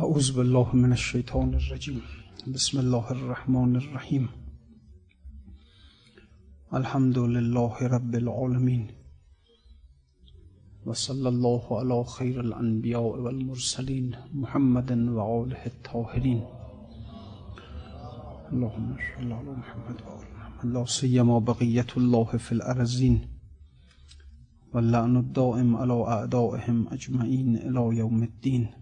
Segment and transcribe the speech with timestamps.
[0.00, 2.00] أعوذ بالله من الشيطان الرجيم.
[2.46, 4.28] بسم الله الرحمن الرحيم.
[6.74, 8.86] الحمد لله رب العالمين.
[10.86, 16.40] وصلى الله على خير الأنبياء والمرسلين محمد وآله الطاهرين.
[18.52, 20.72] اللهم صل على محمد وآل محمد.
[20.72, 23.20] لا سيما بقية الله في الأرزين.
[24.74, 28.81] واللعن الدائم على أعدائهم أجمعين إلى يوم الدين.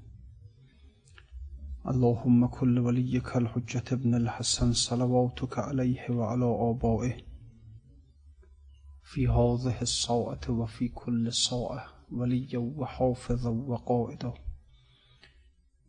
[1.91, 7.17] اللهم كل وليك الحجة ابن الحسن صلواتك عليه وعلى آبائه.
[9.03, 14.35] في هذه الساعة وفي كل ساعة وليا وحافظا وقائدا.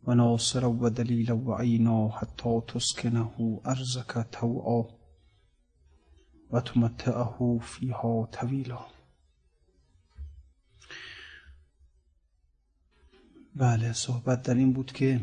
[0.04, 4.84] وناصرا ودليلا وعينا حتى تسكنه أرزك توعا.
[6.50, 8.78] وتمتعه فيها طويلا.
[13.54, 15.20] بله صحبت در این بود که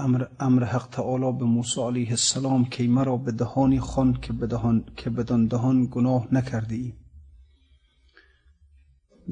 [0.00, 4.84] امر, امر حق تعالی به موسی علیه السلام که مرا به دهانی خان که بدهان
[4.96, 6.92] که بدان دهان گناه نکرده ای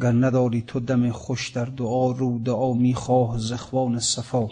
[0.01, 4.49] گر نداری تو دم خوش در دعا رو دعا می‌خواه زخوان صفا.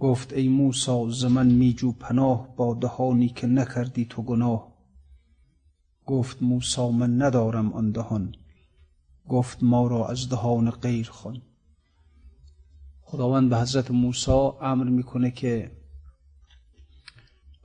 [0.00, 4.74] گفت ای موسی ز من میجو پناه با دهانی که نکردی تو گناه.
[6.06, 8.34] گفت موسی من ندارم آن دهان.
[9.28, 11.42] گفت ما را از دهان غیر خوان.
[13.14, 15.70] خداوند به حضرت موسی امر می‌کنه که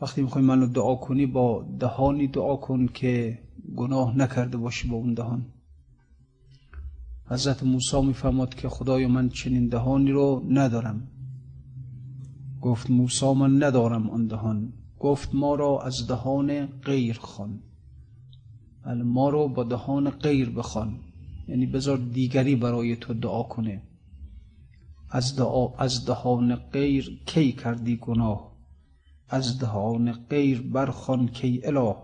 [0.02, 3.40] وقتی می‌خوای منو دعا کنی با دهانی دعا کن که
[3.76, 5.46] گناه نکرده باشی با اون دهان.
[7.26, 11.08] حضرت موسی می‌فهمد که خدای من چنین دهانی رو ندارم.
[12.62, 14.74] گفت موسی من ندارم آن دهان.
[15.00, 17.60] گفت ما را از دهان غیر خوان.
[18.86, 21.00] بله ما رو با دهان غیر بخوان.
[21.48, 23.89] یعنی بذار دیگری برای تو دعا کنه.
[25.10, 28.52] از, دعا از دهان غیر کی کردی گناه؟
[29.30, 31.96] از دهان غیر برخوان کی اله؟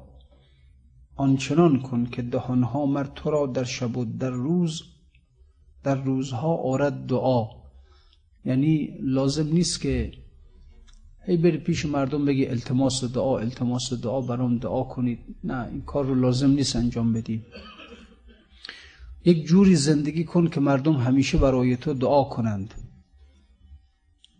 [1.16, 4.82] آنچنان کن که دهانها مر تو را در شب و در روز
[5.84, 7.48] در روزها آرد دعا.
[8.46, 10.12] یعنی لازم نیست که
[11.26, 15.20] هی بری پیش مردم بگی التماس دعا التماس دعا برام دعا کنید.
[15.44, 17.46] نه این کار رو لازم نیست انجام بدی.
[19.26, 22.74] یک جوری زندگی کن که مردم همیشه برای تو دعا کنند.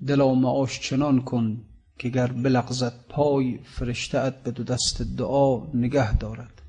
[0.08, 1.62] دلا معاش چنان کن
[1.98, 6.62] که گر بلغزد پای فرشته به دو دست دعا نگه دارد.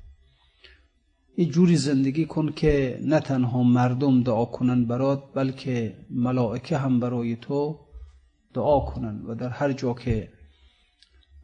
[1.37, 7.35] یه جوری زندگی کن که نه تنها مردم دعا کنن برات بلکه ملائکه هم برای
[7.35, 7.79] تو
[8.53, 10.29] دعا کنن و در هر جا که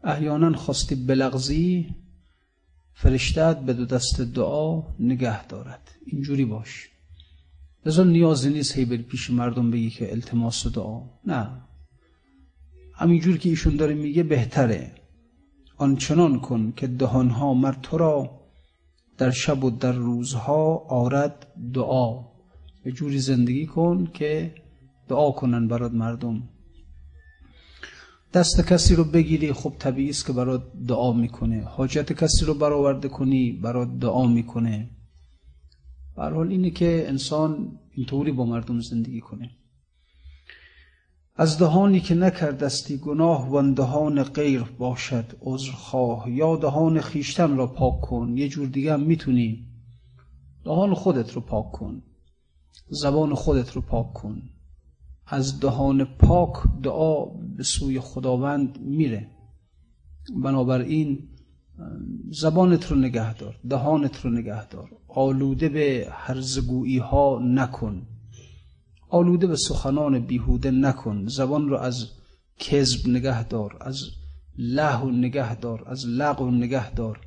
[0.04, 1.96] احیانا خواستی بلغزی
[2.94, 5.92] فرشتت به دو دست دعا نگه دارد.
[6.06, 6.90] اینجوری باش.
[7.86, 11.02] لذا نیازی نیست هی بری پیش مردم بگی که التماس دعا.
[11.26, 11.63] نه.
[12.94, 14.92] همینجور که ایشون داره میگه بهتره.
[15.78, 18.40] آنچنان کن که دهانها مر تو را
[19.18, 22.24] در شب و در روزها آرد دعا.
[22.84, 24.56] به جوری زندگی کن که
[25.08, 26.44] دعا کنن برات مردم.
[28.34, 31.64] دست کسی رو بگیری خب طبیعی است که برات دعا می‌کنه.
[31.64, 34.90] حاجت کسی رو برآورده کنی برات دعا می‌کنه.
[36.16, 39.52] به حال اینه که انسان اینطوری با مردم زندگی کنه.
[41.36, 46.32] از دهانی که نکردستی گناه و دهان غیر باشد عذرخواه.
[46.32, 49.68] یا دهان خیشتن را پاک کن یه جور دیگه هم می‌تونی.
[50.66, 52.02] دهان خودت رو پاک کن
[52.90, 54.42] زبان خودت رو پاک کن.
[55.28, 59.28] از دهان پاک دعا به سوی خداوند میره.
[60.44, 61.30] بنابراین
[62.32, 64.90] زبانت رو نگه دار دهانت رو نگه دار.
[65.08, 68.08] آلوده به هرزگویی ها نکن.
[69.14, 71.28] آلوده به سخنان بیهوده نکن.
[71.28, 72.10] زبان رو از
[72.60, 74.02] کذب نگه دار از
[74.58, 77.20] لحو نگه دار از لغو نگه دار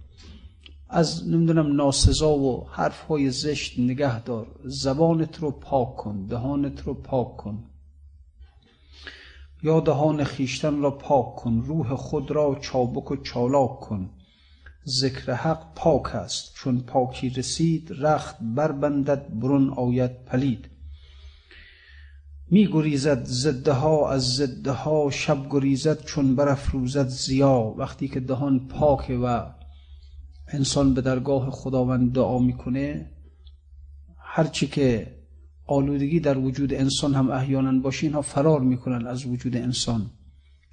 [0.89, 4.47] از نمی‌دونم ناسزا و حرف های زشت نگه دار.
[4.65, 7.65] زبانت رو پاک کن دهانت رو پاک کن.
[9.63, 14.11] یا دهان خیشتن را پاک کن روح خود را چابک و چالاک کن.
[14.87, 20.76] ذکر حق پاک است چون پاکی رسید رخت بربندد برون آید پلید.
[22.51, 28.69] می گریزد زده ها از زده ها شب گریزد چون برافروزد زیا وقتی که دهان
[28.69, 29.47] پاکه و
[30.49, 33.11] انسان به درگاه خداوند دعا می‌کنه
[34.19, 35.17] هرچی که
[35.67, 40.11] آلودگی در وجود انسان هم احیانا باشه اینها فرار می‌کنن از وجود انسان.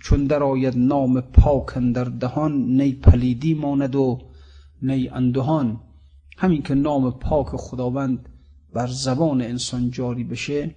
[0.03, 4.21] چون در آید نام پاکن در دهان نی پلیدی ماند و
[4.81, 5.79] نی اندهان.
[6.37, 8.29] همین که نام پاک خداوند
[8.73, 10.75] بر زبان انسان جاری بشه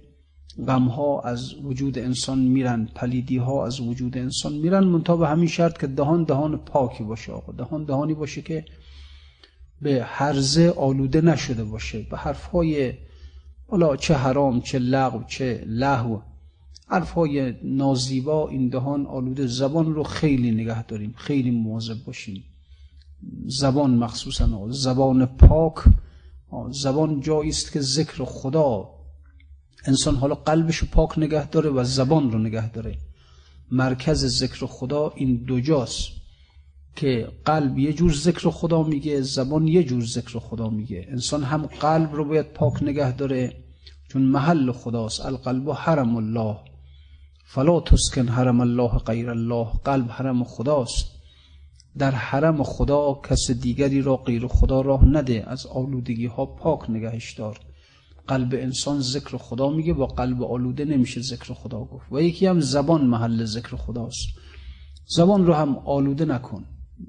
[0.67, 5.47] غم ها از وجود انسان میرن پلیدی ها از وجود انسان میرن منتها به همین
[5.47, 7.53] شرط که دهان دهان پاکی باشه آقا.
[7.53, 8.65] دهان دهانی باشه که
[9.81, 12.93] به حرزه آلوده نشده باشه به حرفهای
[13.67, 16.19] حالا چه حرام چه لغو چه لهو
[16.87, 22.43] حرفهای نازیبا این دهان آلوده زبان رو خیلی نگه داریم خیلی مواظب باشیم.
[23.45, 25.75] زبان مخصوصا زبان پاک
[26.71, 28.96] زبان جایی است که ذکر خدا
[29.87, 32.97] انسان حالا قلبش رو پاک نگه داره و زبان رو نگه داره.
[33.71, 36.09] مرکز ذکر خدا این دو جاست
[36.95, 41.07] که قلب یه جور ذکر خدا میگه زبان یه جور ذکر خدا میگه.
[41.09, 43.53] انسان هم قلب رو باید پاک نگه داره
[44.09, 45.25] چون محل خداست.
[45.25, 46.57] القلب حرم الله.
[47.45, 49.67] فلا تسکن حرم الله غیر الله.
[49.83, 51.05] قلب حرم خداست.
[51.97, 57.33] در حرم خدا کس دیگری را غیر خدا راه نده از آلودگی ها پاک نگهش
[57.33, 57.59] دار.
[58.27, 62.05] قلب انسان ذکر خدا میگه با قلب آلوده نمیشه ذکر خدا گفت.
[62.11, 64.27] و یکی هم زبان محل ذکر خداست.
[65.07, 66.65] زبان رو هم آلوده نکن.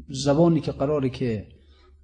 [0.09, 1.49] زبانی که قراره که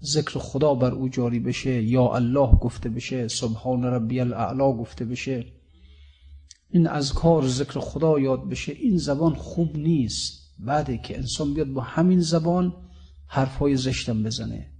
[0.02, 5.46] ذکر خدا بر او جاری بشه یا الله گفته بشه سبحان ربی الاعلا گفته بشه
[6.70, 10.44] این کار ذکر خدا یاد بشه این زبان خوب نیست.
[10.58, 12.72] بعده که انسان بیاد با همین زبان
[13.26, 14.73] حرفای زشتم بزنه.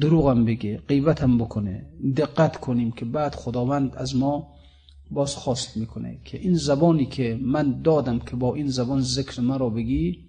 [0.00, 1.86] دروغم بگه غیبتم بکنه
[2.16, 4.54] دقت کنیم که بعد خداوند از ما
[5.10, 9.70] باز خواست می‌کنه که این زبانی که من دادم که با این زبان ذکر مرا
[9.70, 10.24] بگی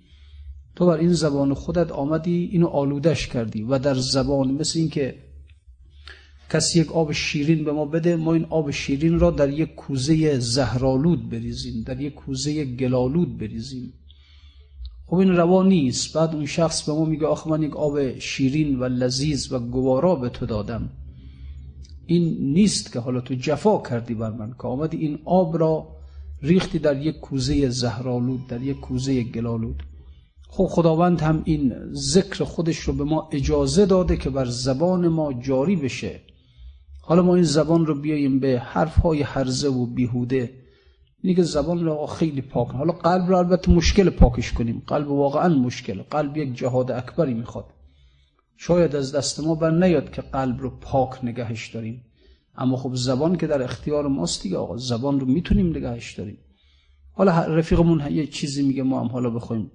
[0.76, 5.16] تو بر این زبان خودت آمدی اینو آلودش کردی و در زبان مثل این که
[6.50, 10.40] کسی یک آب شیرین به ما بده ما این آب شیرین را در یک کوزه
[10.40, 13.94] زهرالود بریزیم در یک کوزه گلالود بریزیم.
[15.08, 16.14] خب این روا نیست.
[16.14, 20.16] بعد اون شخص به ما میگه آخه من یک آب شیرین و لذیذ و گوارا
[20.16, 20.90] به تو دادم.
[22.06, 25.88] این نیست که حالا تو جفا کردی بر من که آمدی این آب را
[26.42, 29.84] ریختی در یک کوزه زهرالود در یک کوزه گلالود
[30.50, 35.34] خب خداوند هم این ذکر خودش رو به ما اجازه داده که بر زبان ما
[35.34, 36.20] جاری بشه.
[37.02, 40.65] حالا ما این زبان رو بیاییم به حرف های حرزه و بیهوده
[41.26, 44.84] اینی که زبان رو خیلی پاک حالا قلب رو البته مشکل پاکش کنیم.
[44.88, 46.02] قلب واقعا مشکل.
[46.02, 47.66] قلب یک جهاد اکبری می‌خواد.
[48.58, 52.04] شاید از دست ما بر نیاد که قلب رو پاک نگهش داریم.
[52.58, 54.78] اما خب زبان که در اختیار ماست دیگه آقا.
[54.78, 56.38] زبان رو می‌تونیم نگهش داریم.
[57.14, 59.72] حالا رفیقمون یه چیزی میگه ما هم حالا بخوایم.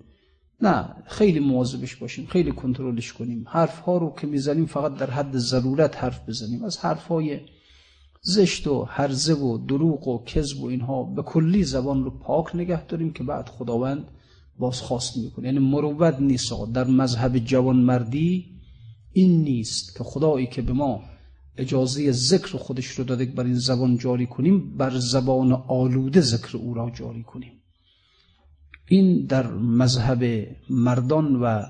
[0.60, 3.44] نه خیلی مواظبش باشیم خیلی کنترلش کنیم.
[3.48, 6.64] حرف ها رو که می‌زنیم فقط در حد ضرورت حرف بزنیم.
[6.64, 7.40] از حرف های
[8.22, 12.86] زشت و هرزه و دروغ و کذب و اینها به کلی زبان رو پاک نگه
[12.86, 14.04] داریم که بعد خداوند
[14.58, 15.46] بازخواست می‌کنه.
[15.46, 18.46] یعنی مروت نیست در مذهب جوانمردی
[19.12, 21.00] این نیست که خدایی که به ما
[21.56, 26.74] اجازه ذکر خودش رو داده بر این زبان جاری کنیم بر زبان آلوده ذکر او
[26.74, 27.52] را جاری کنیم.
[28.88, 31.62] این در مذهب مردان و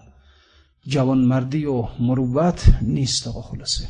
[0.86, 3.88] جوانمردی و مروت نیست آقا خلاصه.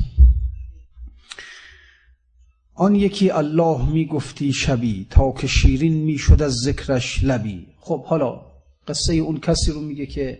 [2.81, 7.67] آن یکی الله می گفتی شبی تا که شیرین می شد از ذکرش لبی.
[7.81, 8.41] خب حالا
[8.89, 10.39] قصه اون کسی رو میگه که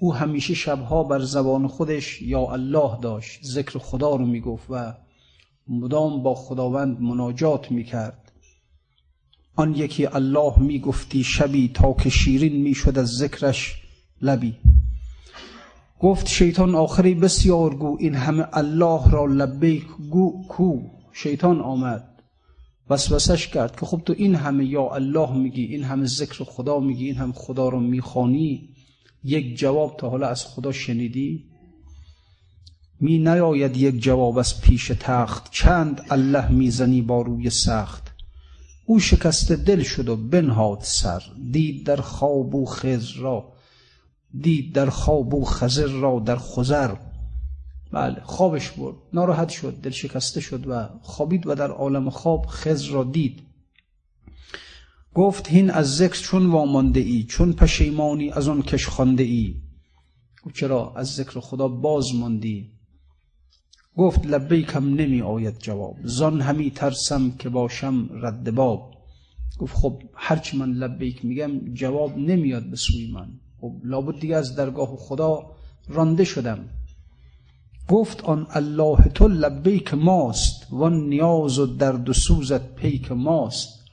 [0.00, 4.94] او همیشه شبها بر زبان خودش یا الله داشت ذکر خدا رو می‌گفت و
[5.68, 8.32] مدام با خداوند مناجات می‌کرد.
[9.56, 13.82] آن یکی الله می گفتی شبی تا که شیرین می شد از ذکرش
[14.22, 14.54] لبی.
[16.00, 20.97] گفت شیطان آخری بسیار گو این همه الله را لبیک گو کو.
[21.22, 22.22] شیطان آمد
[22.90, 27.06] وسوسش کرد که خب تو این همه یا الله میگی این همه ذکر خدا میگی
[27.06, 28.68] این همه خدا رو می‌خوانی؟
[29.24, 31.44] یک جواب تا حالا از خدا شنیدی؟
[33.00, 35.48] می نیاید یک جواب از پیش تخت.
[35.50, 38.14] چند الله می‌زنی با روی سخت؟
[38.86, 41.22] او شکست دل شد و بنهاد سر.
[41.52, 43.52] دید در خواب و خزر را
[44.40, 46.94] دید در خواب و خزر را در خزر
[47.92, 52.92] بله خوابش برد ناراحت شد دل شکسته شد و خوابید و در عالم خواب خزر
[52.92, 53.42] را دید.
[55.14, 59.54] گفت هین از ذکر چون وامانده ای چون پشیمانی از آن کش خانده ای.
[60.54, 62.70] چرا از ذکر خدا باز ماندی؟
[63.96, 68.94] گفت لبیکم نمی آید جواب زان همی ترسم که باشم رد باب.
[69.58, 73.28] گفت خب هرچی من لبیک میگم جواب نمیاد به سوی من.
[73.60, 75.50] خب لابد دیگه از درگاه خدا
[75.88, 76.64] رانده شدم.
[77.88, 83.84] گفت آن الله تو لبیک ماست و نیاز و درد و سوزت پیک ماست.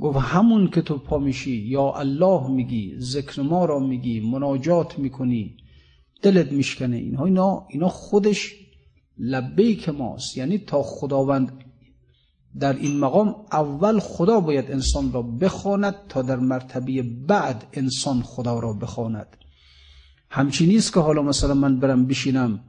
[0.00, 5.56] گفت همون که تو پا میشی یا الله میگی ذکر ما را میگی مناجات می‌کنی
[6.22, 6.96] دلت میشکنه.
[6.96, 8.54] اینها اینا, اینا خودش
[9.18, 10.36] لبیک ماست.
[10.36, 11.52] یعنی تا خداوند
[12.58, 18.58] در این مقام اول خدا باید انسان را بخواند تا در مرتبه بعد انسان خدا
[18.58, 19.36] را بخواند.
[20.30, 22.60] همچی نیست که حالا مثلا من برم بشینم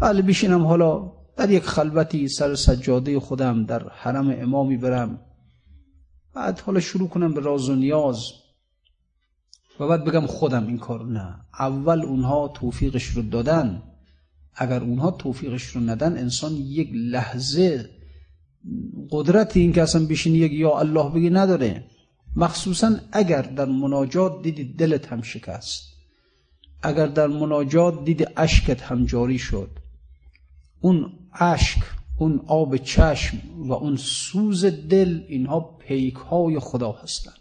[0.00, 5.18] بله بشینم حالا در یک خلوتی سر سجاده خودم در حرم امامی برم.
[6.34, 8.32] بعد حالا شروع کنم به راز و نیاز.
[9.80, 11.34] و بعد بگم خودم این کار نه.
[11.58, 13.82] اول اونها توفیقش رو دادن.
[14.54, 17.90] اگر اونها توفیقش رو ندن انسان یک لحظه
[19.10, 21.84] قدرت این که اصلا بشینی یک یا الله بگی نداره.
[22.36, 25.95] مخصوصا اگر در مناجات دیدی دلت هم شکست.
[26.86, 29.70] اگر در مناجات دیدی اشکت هم جاری شد.
[30.80, 31.78] اون اشک
[32.18, 37.38] اون آب چشم و اون سوز دل اینها پیک های خدا هستند.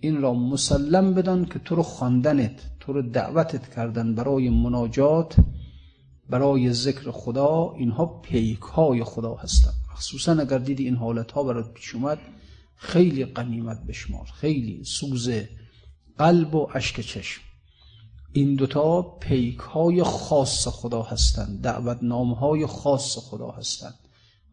[0.00, 5.36] این را مسلم بدان که تو رو خواندنت تو رو دعوتت کردن برای مناجات
[6.30, 9.74] برای ذکر خدا اینها پیک های خدا هستند.
[9.96, 12.18] خصوصا اگر دیدی این حالت ها برات پیش اومد
[12.76, 15.30] خیلی قنیمت بشمار خیلی سوز
[16.18, 17.43] قلب و اشک چشم.
[18.36, 23.94] این دوتا پیک های خاص خدا هستند دعوت نام های خاص خدا هستند.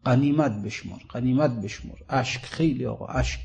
[0.04, 1.98] قنیمت بشمار قنیمت بشمار.
[2.08, 3.40] اشک خیلی آقا اشک.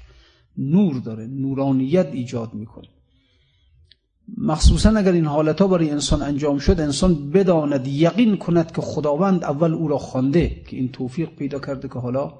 [0.57, 2.87] نور داره نورانیت ایجاد می‌کنه.
[4.37, 9.43] مخصوصا اگر این حالت ها برای انسان انجام شد انسان بداند یقین کند که خداوند
[9.43, 12.33] اول او را خوانده که این توفیق پیدا کرده که حالا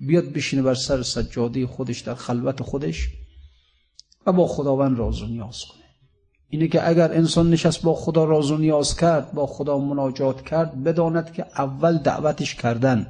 [0.00, 3.08] بیاد بشینه بر سر سجاده خودش در خلوت خودش
[4.26, 5.81] و با خداوند راز و نیاز کنه
[6.52, 10.84] اینه که اگر انسان نشست با خدا راز و نیاز کرد با خدا مناجات کرد
[10.84, 13.06] بداند که اول دعوتش کردن.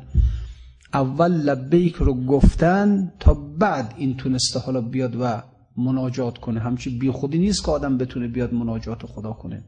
[0.92, 5.42] اول لبیک رو گفتن تا بعد این تونسته حالا بیاد و
[5.76, 6.60] مناجات کنه.
[6.60, 9.64] همچی بی خودی نیست که آدم بتونه بیاد مناجات خدا کنه.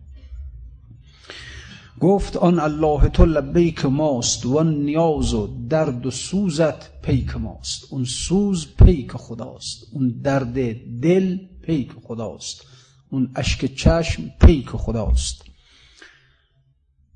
[2.00, 7.84] گفت آن الله تو لبیک ماست و نیاز و درد و سوزت پیک ماست.
[7.90, 9.86] اون سوز پیک خداست.
[9.92, 10.54] اون درد
[11.00, 12.73] دل پیک خداست.
[13.10, 15.44] اون اشک چشم پیک خداست.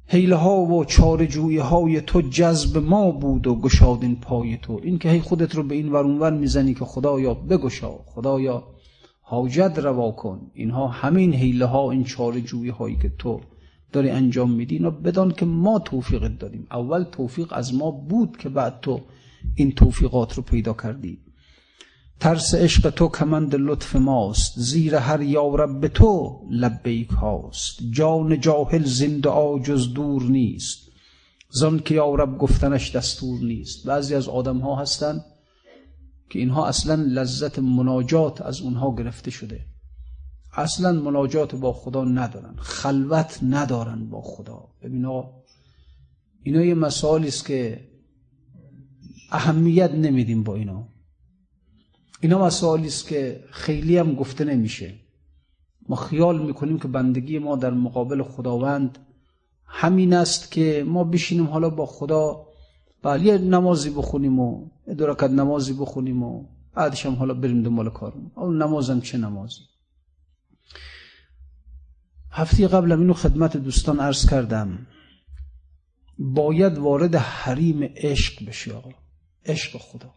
[0.07, 4.81] حیله ها و چارجوی های تو جذب ما بود و گشادین پای تو.
[4.83, 8.65] این که هی خودت رو به این ورونور می‌زنی که خدایا بگشا خدایا
[9.21, 10.51] حاجت روا کن.
[10.55, 13.41] اینها همین حیله ها این چارجوی هایی که تو
[13.93, 14.77] داری انجام میدی.
[14.77, 19.01] اینا بدان که ما توفیقت دادیم اول توفیق از ما بود که بعد تو
[19.55, 21.19] این توفیقات رو پیدا کردی.
[22.21, 27.79] ترس عشق تو کمند لطف ماست زیر هر یارب به تو لبیک هاست.
[27.91, 30.79] جان جاهل زنده آجز دور نیست.
[31.51, 33.87] زن که یارب گفتنش دستور نیست.
[33.87, 35.25] بعضی از آدم ها هستن
[36.31, 39.61] که اینها اصلا لذت مناجات از اونها گرفته شده.
[40.53, 44.69] اصلا مناجات با خدا ندارن خلوت ندارن با خدا.
[44.83, 45.07] ببین
[46.43, 47.89] اینا یه مسائلی است که
[49.33, 50.89] اهمیت نمیدیم با اینا.
[52.21, 54.95] اینا مسائلی است که خیلی هم گفته نمیشه.
[55.89, 58.99] ما خیال می‌کنیم که بندگی ما در مقابل خداوند
[59.65, 62.47] همین است که ما بشینیم حالا با خدا
[63.03, 66.45] بله یه نمازی بخونیم و یه نمازی بخونیم و
[66.75, 69.61] بعدش هم حالا بریم دنبال کارم اون نمازم چه نمازی؟
[72.31, 74.87] هفته قبلم اینو خدمت دوستان عرض کردم.
[76.19, 78.91] باید وارد حریم عشق بشی آقا.
[79.47, 80.15] عشق خدا.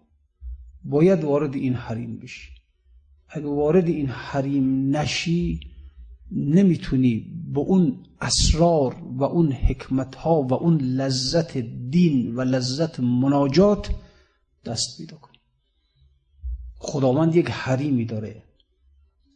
[0.84, 2.50] باید وارد این حریم بشی.
[3.30, 5.60] اگه وارد این حریم نشی
[6.32, 11.58] نمی‌تونی به اون اسرار و اون حکمت ها و اون لذت
[11.90, 13.90] دین و لذت مناجات
[14.66, 15.38] دست پیدا کنی
[16.78, 18.44] خداوند یک حریمی داره.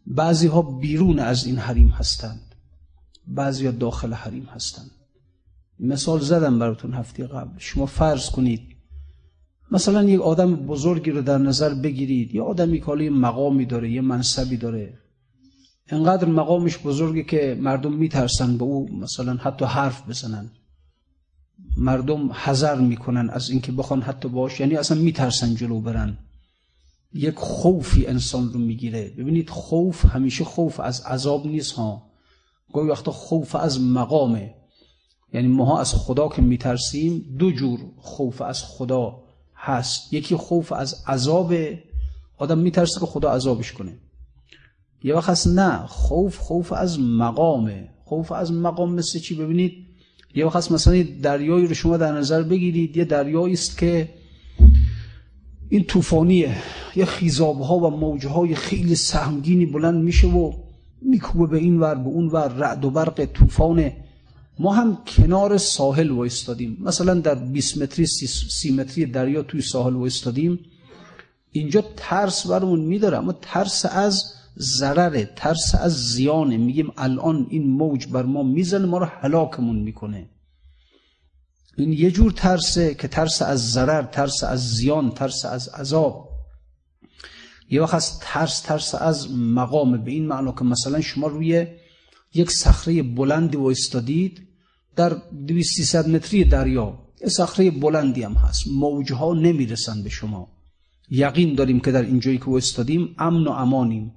[0.07, 2.55] بعضی ها بیرون از این حریم هستند.
[3.27, 4.91] بعضی ها داخل حریم هستند.
[5.79, 7.59] مثال زدم براتون هفته قبل.
[7.59, 8.74] شما فرض کنید
[9.71, 14.01] مثلا یک آدم بزرگی رو در نظر بگیرید یا آدمی که یه مقامی داره یه
[14.01, 14.93] منصبی داره
[15.89, 20.51] انقدر مقامش بزرگه که مردم میترسن به او مثلا حتی حرف بزنن.
[21.77, 26.17] مردم حذر می‌کنن از اینکه بخوان حتی باش یعنی اصلا میترسن جلو برن.
[27.13, 29.13] یک خوفی انسان رو می‌گیره.
[29.17, 32.03] ببینید خوف همیشه خوف از عذاب نیست ها.
[32.73, 34.53] گاهی وقتا خوف از مقامه.
[35.33, 39.24] یعنی ماها از خدا که میترسیم دو جور خوف از خدا.
[39.65, 40.13] هست.
[40.13, 41.53] یکی خوف از عذاب
[42.37, 43.93] آدم میترسه که خدا عذابش کنه.
[45.03, 47.89] یه وقت هست نه خوف خوف از مقامه.
[48.03, 49.73] خوف از مقام مثل چی؟ ببینید
[50.35, 54.09] یه وقت هست مثلا دریایی رو شما در نظر بگیرید یه دریایی است که
[55.69, 56.55] این طوفانیه.
[56.95, 60.53] یه خیزاب ها و موجه های خیلی سهمگینی بلند میشه و
[61.01, 62.47] میکوبه به این ور به اون ور.
[62.47, 63.91] رعد و برق طوفان
[64.59, 66.77] ما هم کنار ساحل وایستادیم.
[66.81, 70.59] مثلا در 20 متری 30 متری دریا توی ساحل وایستادیم.
[71.51, 76.57] اینجا ترس برمون میداره اما ترس از ضرره ترس از زیانه.
[76.57, 80.29] میگیم الان این موج بر ما می‌زنه ما رو هلاکمون می‌کنه.
[81.77, 86.29] این یه جور ترسه که ترس از ضرر ترس از زیان ترس از عذاب.
[87.69, 90.03] یه وقت ترس ترس از مقام.
[90.03, 91.67] به این معنا که مثلا شما روی
[92.35, 94.47] یک صخره بلندی وایستادید
[94.95, 96.99] در 200 متری دریا.
[97.21, 98.67] یه صخره بلندی هم هست.
[98.67, 100.47] موجها نمی‌رسن به شما.
[101.09, 104.11] یقین داریم که در اینجایی که وایستادیم امن و امانیم.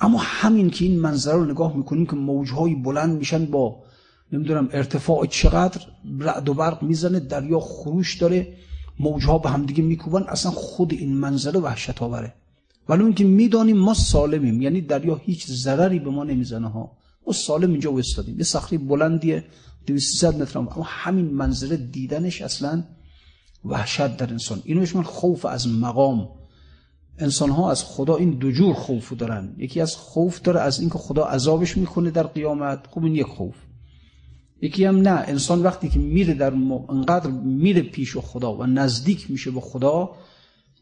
[0.00, 3.82] اما همین که این منظره رو نگاه می‌کنیم که موجهای بلند میشن با
[4.32, 5.80] نمی‌دونم ارتفاع چقدر
[6.18, 8.56] رعد و برق می‌زنه دریا خروش داره
[9.00, 12.34] موجها به همدیگه میکوبن اصلا خود این منظره وحشت آوره
[12.88, 16.99] ولی اینکه می‌دانیم ما سالمیم یعنی دریا هیچ ضرری به ما نمی‌زنه ها.
[17.30, 19.44] ما سالم اینجا وستادیم یه صخره بلندیه
[19.86, 22.84] 200 متر اما همین منظره دیدنش اصلا
[23.64, 24.62] وحشت در انسان.
[24.64, 26.28] اینو من خوف از مقام.
[27.18, 29.54] انسان ها از خدا این دو جور خوف دارن.
[29.58, 32.86] یکی از خوف داره از اینکه خدا عذابش می‌کنه در قیامت.
[32.90, 33.54] خب این یک خوف.
[34.62, 35.24] یکی هم نه.
[35.26, 36.52] انسان وقتی که میره در
[36.88, 40.10] انقدر میره پیش خدا و نزدیک میشه به خدا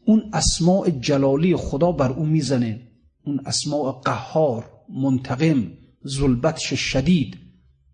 [0.05, 2.81] اون اسماع جلالی خدا بر او می‌زنه.
[3.25, 4.65] اون اسماع قهار
[5.03, 5.78] منتقم.
[6.07, 7.37] ظلبتش شدید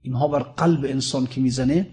[0.02, 1.88] اینها بر قلب انسان که می‌زنه.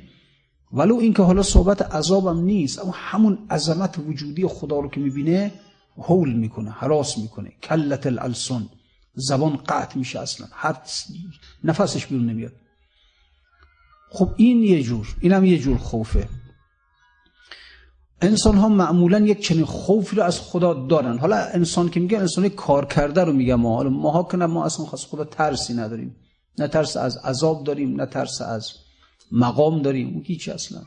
[0.73, 5.53] ولو اینکه حالا صحبت عذابم نیست اما همون عظمت وجودی خدا رو که می‌بینه
[5.97, 7.53] هول می‌کنه حراس می‌کنه.
[7.63, 8.69] کلت الالسن.
[9.15, 10.47] زبان قطع میشه اصلا.
[10.53, 10.77] هر
[11.65, 12.53] نفسش بیرون نمیاد.
[14.11, 16.29] خب این یه جور اینم یه جور خوفه.
[18.23, 21.19] انسان ها معمولا یک چنین خوفی رو از خدا دارن.
[21.19, 23.77] حالا انسان که میگه انسان کار کرده رو میگه ما.
[23.77, 26.17] حالا ماها که ما اصلا خاص خدا ترسی نداریم.
[26.59, 28.73] نه ترس از عذاب داریم نه ترس از
[29.33, 30.09] مقام داریم.
[30.09, 30.83] اون هیچ اصلا.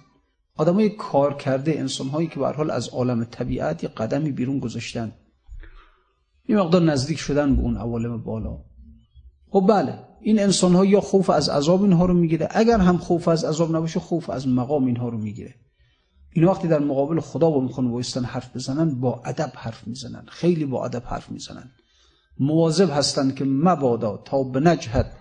[0.57, 5.11] آدمای کار کرده انسان هایی که به حال از عالم طبیعت یه قدمی بیرون گذاشتن.
[6.49, 8.57] یه مقدار نزدیک شدن به اون عوالم بالا.
[9.49, 12.47] خب بله این انسان ها یا خوف از عذاب اینها رو می‌گیره.
[12.51, 15.55] اگر هم خوف از عذاب نباشه خوف از مقام اینها رو می‌گیره.
[16.35, 20.25] این وقتی در مقابل خدا با می‌خوان وایستن حرف بزنن با ادب حرف می‌زنن.
[20.27, 21.71] خیلی با ادب حرف می‌زنن.
[22.39, 25.11] مواظب هستند که مبادا تا به نجهت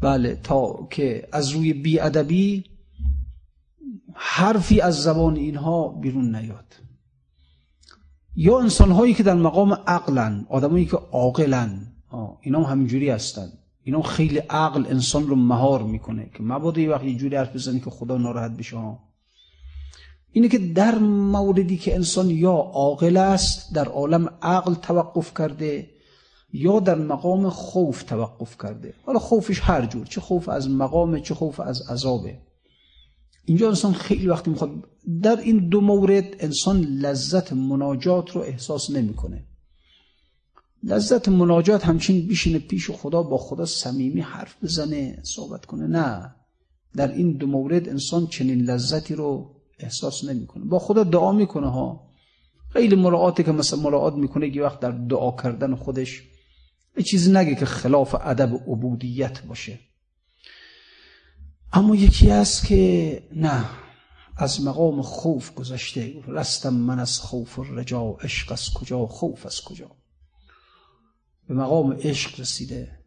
[0.00, 2.64] بله تا که از روی بی ادبی
[4.14, 6.74] حرفی از زبان اینها بیرون نیاد.
[8.36, 11.86] یا انسان هایی که در مقام عقلن آدمایی که عاقلن
[12.40, 13.52] اینا هم همینجوری هستن.
[13.82, 17.80] اینا خیلی عقل انسان رو مهار می‌کنه که مبادا یه وقت یه جوری حرف بزنی
[17.80, 18.76] که خدا ناراحت بشه
[20.34, 25.90] اینه که در موردی که انسان یا عاقل است در عالم عقل توقف کرده
[26.52, 28.94] یا در مقام خوف توقف کرده.
[29.06, 32.38] حالا خوفش هر جور چه خوف از مقام چه خوف از عذابه.
[33.44, 34.70] اینجا انسان خیلی وقتی می‌خواد
[35.22, 39.44] در این دو مورد انسان لذت مناجات رو احساس نمی‌کنه.
[40.82, 45.86] لذت مناجات همچین بیشینه پیش خدا با خدا صمیمی حرف بزنه صحبت کنه.
[45.86, 46.34] نه
[46.96, 49.53] در این دو مورد انسان چنین لذتی رو
[49.84, 50.64] احساس نمی‌کنه.
[50.64, 52.10] با خدا دعا می‌کنه ها.
[52.72, 56.22] خیلی مراعاتی که مثلا مراعات می‌کنه یه وقت در دعا کردن خودش
[56.96, 59.78] یه چیزی نگه که خلاف ادب عبودیت باشه.
[61.72, 63.64] اما یکی هست که نه
[64.36, 66.14] از مقام خوف گذشته.
[66.26, 69.90] رستم من از خوف رجا عشق از کجا خوف از کجا.
[71.48, 72.98] به مقام عشق رسیده.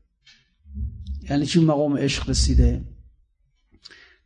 [1.29, 2.85] یعنی چی مقام عشق رسیده؟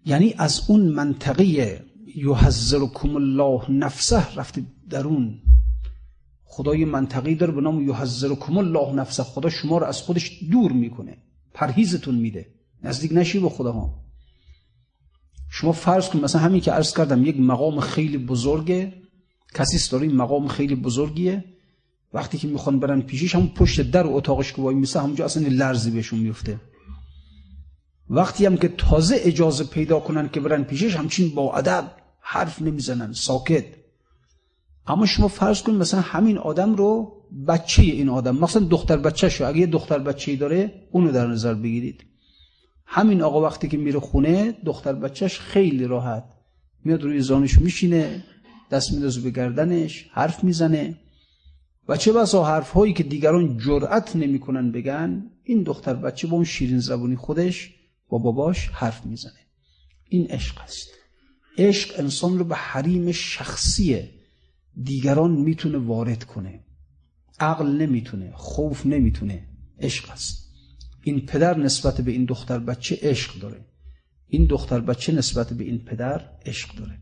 [0.06, 4.36] یعنی از اون منطقه یحذرکم الله نفسه.
[4.36, 5.42] رفته درون.
[6.44, 9.24] خدا یه منطقی داره به نام یحذرکم الله نفسه.
[9.24, 11.18] خدا شما رو از خودش دور می‌کنه.
[11.54, 12.46] پرهیزتون میده.
[12.84, 14.02] نزدیک نشی به خدا ها.
[15.50, 18.94] شما فرض کن مثلا همین که عرض کردم یک مقام خیلی بزرگه.
[19.54, 21.44] کسی داره این مقام خیلی بزرگیه.
[22.14, 25.92] وقتی که می‌خوان برن پیشش هم پشت در اتاقش که وای میسه همونجا اصلا لرزی
[25.92, 26.60] بهشون میفته
[28.10, 31.92] وقتی هم که تازه اجازه پیدا کنن که برن پیشش همچین با ادب
[32.22, 33.66] حرف نمی‌زنن ساکت.
[34.88, 39.46] اما شما فرض کن مثلا همین آدم رو بچه این آدم مثلا دختر بچه شو
[39.46, 42.06] اگه یه دختر بچه داره اونو در نظر بگیرید.
[42.86, 46.24] همین آقا وقتی که میره خونه دختر بچهش خیلی راحت.
[46.84, 48.24] میاد روی زانش میشینه
[48.72, 50.98] دست میدازه به گردنش حرف می‌زنه.
[51.88, 56.46] و چه بسا حرف هایی که دیگران جرأت نمی‌کنن بگن این دختر بچه با اون
[56.46, 57.70] شیرین زبونی خودش
[58.10, 59.40] با باباش حرف می‌زنه.
[60.10, 61.01] این عشق است.
[61.58, 64.10] عشق انسان رو به حریم شخصی
[64.84, 66.60] دیگران می‌تونه وارد کنه.
[67.40, 69.48] عقل نمی‌تونه خوف نمی‌تونه
[69.80, 70.54] عشق است.
[71.04, 73.66] این پدر نسبت به این دختر بچه عشق داره.
[74.28, 77.00] این دختر بچه نسبت به این پدر عشق داره.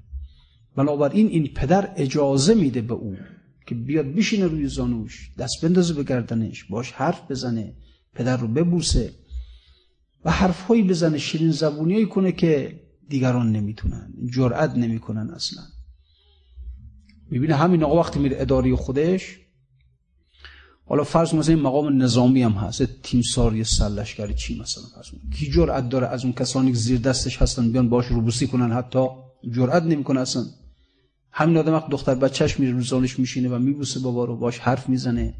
[0.76, 3.16] بنابراین این پدر اجازه میده به او
[3.68, 7.74] که بیاد بشینه روی زانوش دست بندازه به گردنش باش حرف بزنه
[8.14, 9.14] پدر رو ببوسه
[10.26, 15.64] و حرفهایی بزنه شیرین زبونیایی کنه که دیگران نمی‌تونن جرأت نمی‌کنن اصلا.
[17.32, 19.38] می‌بینه همین آقا وقتی میره اداری خودش
[20.86, 25.90] حالا فرض مثلا این مقام نظامی هم هست تیمساری سلشگری چی مثلا فرض کی جرأت
[25.90, 29.08] داره از اون کسانی که زیر دستش هستن بیان باش روبوسی کنن؟ حتی
[29.52, 30.46] جرأت نمی‌کنه اصلا.
[31.32, 35.34] همین آدم وقت دختر بچهش میره روزانش میشینه و میبوسه بابا رو باش حرف می‌زنه.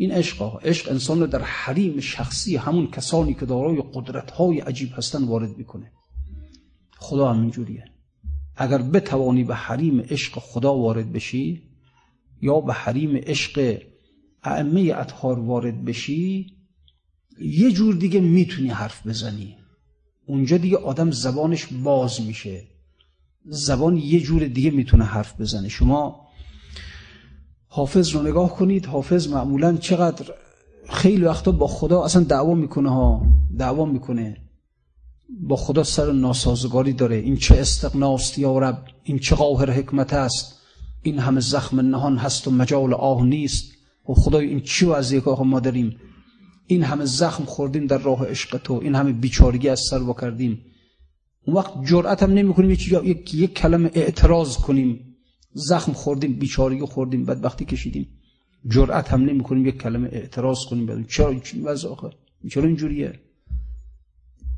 [0.00, 4.88] این عشق عشق انسان رو در حریم شخصی همون کسانی که دارای قدرت های عجیب
[4.92, 5.92] هستن وارد می‌کنه.
[6.98, 7.84] خدا هم اینجوریه.
[8.56, 11.62] اگر بتوانی به حریم عشق خدا وارد بشی
[12.42, 13.82] یا به حریم عشق
[14.42, 16.46] ائمه اطهار وارد بشی
[17.40, 19.56] یه جور دیگه می‌تونی حرف بزنی.
[20.26, 22.64] اونجا دیگه آدم زبانش باز میشه.
[23.44, 25.68] زبان یه جور دیگه می‌تونه حرف بزنه.
[25.68, 26.29] شما
[27.72, 30.26] حافظ رو نگاه کنید حافظ معمولا چقدر
[30.88, 33.26] خیلی وقتا با خدا اصلا دعوا می‌کنه ها
[33.58, 34.36] دعوا می‌کنه.
[35.40, 37.16] با خدا سر ناسازگاری داره.
[37.16, 40.58] این چه استقناست یا رب این چه قاهر حکمت است.
[41.02, 43.72] این همه زخم نهان هست و مجال آه نیست.
[44.08, 45.96] و خدای این چی وضعیه که ما داریم؟
[46.66, 48.80] این همه زخم خوردیم در راه عشق تو.
[48.82, 50.58] این همه بیچارگی از سر و کردیم.
[51.46, 55.09] اون وقت جرأت هم نمی کنیم یک, یک کلمه اعتراض کنیم.
[55.52, 58.08] زخم خوردیم بیچارگی خوردیم بدبختی کشیدیم.
[58.68, 61.04] جرأت هم نمی کنیم یک کلمه اعتراض کنیم بدون.
[61.04, 61.88] چرا؟ این وضع
[62.50, 63.20] چرا اینجوریه؟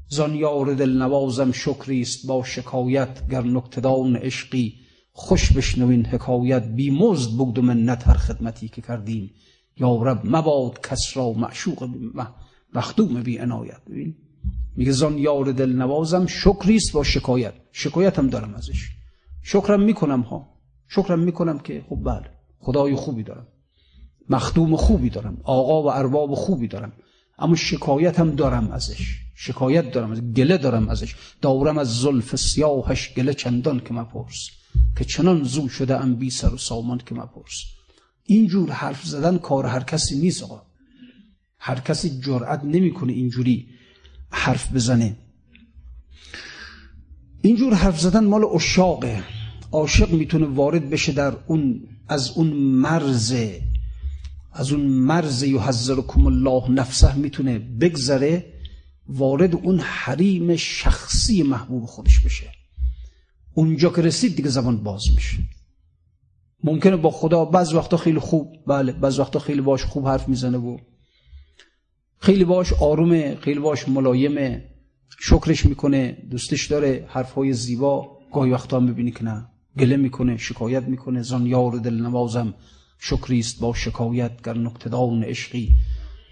[0.09, 4.75] زان یار دل نوازم شکری است با شکایت گر نکتدان عشقی.
[5.13, 9.31] خوش بشنوین حکایت بی مزد بگد و منت هر خدمتی که کردیم.
[9.77, 11.91] یا رب مباد کس را معشوق
[12.75, 13.85] مخدوم بی عنایت.
[13.91, 14.15] ببین.
[14.77, 17.55] میگه زان یار دل نوازم شکریست با شکایت.
[17.73, 18.89] شکایتم دارم ازش.
[19.43, 20.52] شکرم می‌کنم ها.
[20.95, 23.47] شکرم می‌کنم که خب بله خدای خوبی دارم.
[24.29, 25.41] مخدوم خوبی دارم.
[25.45, 26.93] آقا و ارباب خوبی دارم.
[27.39, 29.19] اما شکایتم دارم ازش.
[29.35, 30.21] شکایت دارم ازش.
[30.21, 31.15] گله دارم ازش.
[31.41, 34.49] دارم از زلف سیاهش گله چندان که مپرس.
[34.97, 37.65] که چنان زو شده ام بی سر و سامان که مپرس.
[38.25, 40.63] اینجور حرف زدن کار هر کسی نیست آقا.
[41.59, 43.69] هر کسی جرأت نمی‌کنه اینجوری
[44.31, 45.17] حرف بزنه.
[47.43, 49.23] اینجور حرف زدن مال اشاقه
[49.73, 53.35] عاشق می‌تونه وارد بشه در اون از اون مرز
[54.53, 58.53] از اون مرز یحذرکم الله نفسه می‌تونه بگذره
[59.09, 62.53] وارد اون حریم شخصی محبوب خودش بشه.
[63.55, 65.39] اونجا که رسید دیگه زبان باز میشه.
[66.65, 70.59] ممکنه با خدا بعض وقتا خیلی خوب بله بعض وقتا خیلی باش خوب حرف می‌زنه
[70.59, 70.79] و
[72.19, 74.65] خیلی باش آرومه خیلی باش ملایمه
[75.21, 79.52] شکرش می‌کنه دوستش داره حرفهای زیبا گاهی وقتا هم ببینی که نه.
[79.79, 81.23] گله می‌کنه شکایت می‌کنه.
[81.23, 82.55] زان یار دل نوازم
[82.99, 85.71] شکریست با شکایت گر نقطدان عشقی.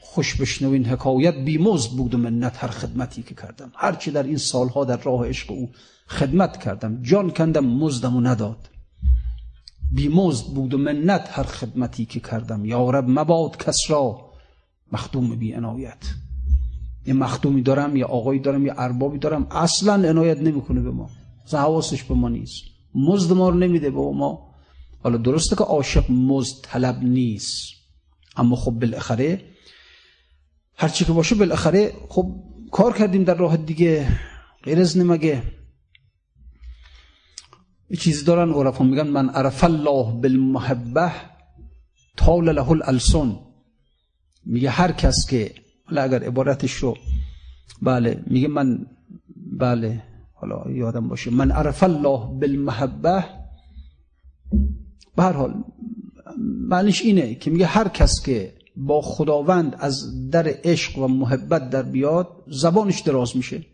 [0.00, 3.72] خوش بشنوین حکایت بیمزد بود و منت هر خدمتی که کردم.
[3.76, 5.70] هرچی در این سالها در راه عشق او
[6.06, 7.02] خدمت کردم.
[7.02, 8.68] جان کندم مزدم و نداد.
[9.92, 12.64] بیمزد بود و منت هر خدمتی که کردم.
[12.64, 14.30] یا رب مباد کس را.
[14.92, 16.14] مخدوم بی عنایت.
[17.06, 19.46] یه مخدومی دارم یا آقایی دارم یا اربابی دارم.
[19.50, 21.10] اصلا عنایت نمی‌کنه به ما.
[21.52, 22.62] حواسش به ما نیست.
[22.94, 24.50] مزد ما رو نمیده به ما.
[25.02, 27.72] حالا درسته که عاشق مزد طلب نیست
[28.36, 29.44] اما خب بالاخره
[30.76, 32.26] هرچی که باشه بالاخره خب
[32.72, 34.18] کار کردیم در راه دیگه
[34.62, 35.42] غیر از نمگه
[37.90, 41.12] یه چیزی دارن عرفا میگن من عرف الله بالمحبه
[42.16, 43.38] طال له الالسن.
[44.46, 46.96] میگه هر کس که حالا اگر عبارتش رو
[47.82, 48.86] بله میگه من
[49.36, 50.02] بله.
[50.40, 51.30] حالا یادم باشه.
[51.30, 53.24] من عرف الله بالمحبه
[55.16, 55.64] به هر حال
[56.68, 61.82] معنیش اینه که میگه هر کس که با خداوند از در عشق و محبت در
[61.82, 63.66] بیاد زبانش دراز میشه.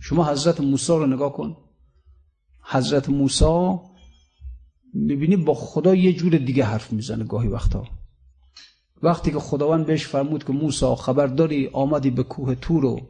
[0.00, 1.56] شما حضرت موسی رو نگاه کن.
[2.62, 3.78] حضرت موسی
[4.94, 7.84] می‌بینی با خدا یه جور دیگه حرف می‌زنه گاهی وقتا.
[9.02, 13.00] وقتی که خداوند بهش فرمود که موسی خبرداری آمدی به کوه تورو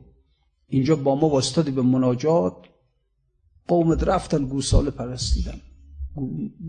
[0.71, 2.57] اینجا با ما واسطادی به مناجات.
[3.69, 5.61] قومت رفتن گوساله پرستیدن.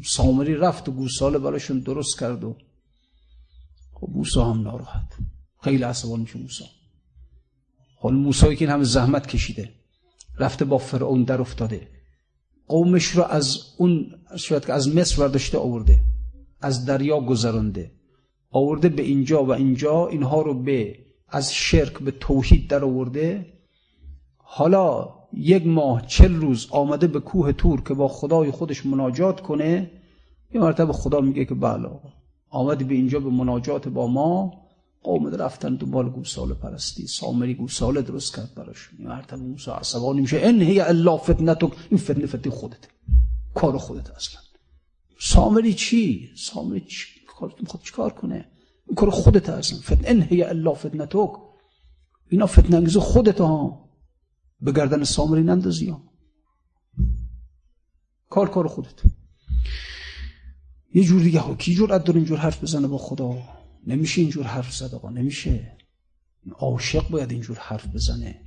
[0.03, 2.55] سامری رفت و گوساله براشون درست کرد و
[3.93, 5.13] خب موسی هم ناراحت.
[5.63, 6.63] خیلی عصبان میشه موسی.
[7.95, 9.73] حال موسی که این همه زحمت کشیده.
[10.39, 11.87] رفته با فرعون در افتاده.
[12.67, 14.05] قومش رو از اون
[14.37, 15.99] شاید که از مصر برداشته آورده.
[16.61, 17.91] از دریا گذرانده.
[18.51, 20.07] آورده به اینجا و اینجا.
[20.07, 23.53] اینها رو به از شرک به توحید در آورده.
[24.53, 29.91] حالا یک ماه چل روز آمده به کوه تور که با خدای خودش مناجات کنه
[30.53, 31.89] یه مرتبه خدا میگه که بله
[32.49, 34.53] آمدی به اینجا به مناجات با ما
[35.03, 40.39] قوم رفتن دنبال گوساله پرستی سامری گوساله درست کرد براشون یه مرتبه موسی عصبانی میشه
[40.43, 42.87] ان هی الا فتنتک این فتنه فتنه خودت
[43.55, 44.41] کار خودت اصلا.
[45.19, 48.45] سامری چی؟ سامری چی خود چیکار کنه؟
[48.87, 49.79] این کار خودت اصلا.
[49.79, 51.31] فتنه ان هی الا فتنتک.
[52.29, 53.90] اینا فتنه انگیز خودت ها.
[54.61, 55.95] به گردن سامری نندازی
[58.29, 59.01] کار کار خودت.
[60.93, 61.55] یه جور دیگه ها.
[61.55, 63.37] کی جرأت داره اینجور حرف بزنه با خدا؟
[63.87, 65.77] نمیشه اینجور حرف زد آقا نمیشه.
[66.51, 68.41] عاشق باید اینجور حرف بزنه.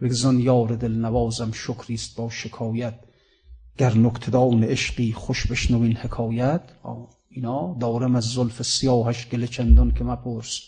[0.00, 3.00] بگذان یار دل نوازم شکریست با شکایت.
[3.78, 6.62] گر نکتدان عشقی خوش بشنوین حکایت.
[7.28, 10.60] اینا دارم از زلف سیاهش گل چندان که مپرس.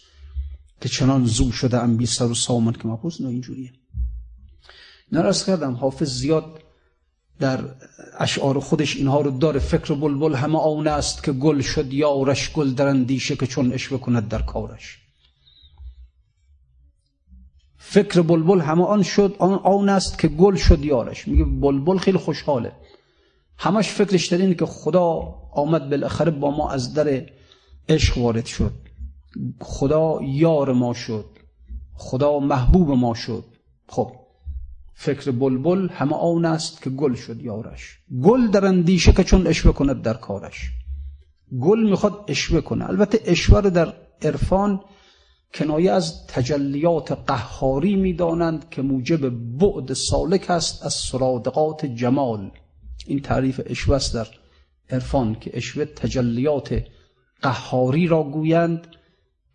[0.81, 3.21] که چنان زو شده ام بی سر و سامن که مپرس.
[3.21, 3.73] نه اینجوریه.
[5.13, 5.75] نرس کردم.
[5.75, 6.63] حافظ زیاد
[7.41, 7.61] در
[8.19, 9.61] اشعار خودش اینها رو داره.
[9.61, 14.01] فکر بلبل همه آن است که گل شد یارش گل در اندیشه که چون اشوه
[14.01, 14.99] کند در کارش.
[17.79, 21.29] فکر بلبل همه آن شد آن آن است که گل شد یارش.
[21.29, 22.73] میگه بلبل خیلی خوشحاله.
[23.59, 25.05] همش فکرش در اینه که خدا
[25.53, 27.27] آمد بالاخره با ما از در
[27.89, 28.73] عشق وارد شد.
[29.61, 31.25] خدا یار ما شد.
[31.95, 33.45] خدا محبوب ما شد.
[33.89, 34.13] خب.
[35.01, 37.99] فکر بلبل همه آن است که گل شد یارش.
[38.23, 40.71] گل در اندیشه که چون اشوه کند در کارش.
[41.61, 42.89] گل می‌خواد اشوه کنه.
[42.89, 44.81] البته اشوه رو در عرفان
[45.55, 52.51] کنایه از تجلیات قهاری می‌دانند که موجب بعد سالک است از سرادقات جمال.
[53.07, 54.27] این تعریف اشوه است در
[54.91, 56.85] عرفان که اشوه تجلیات
[57.43, 58.87] قهاری را گویند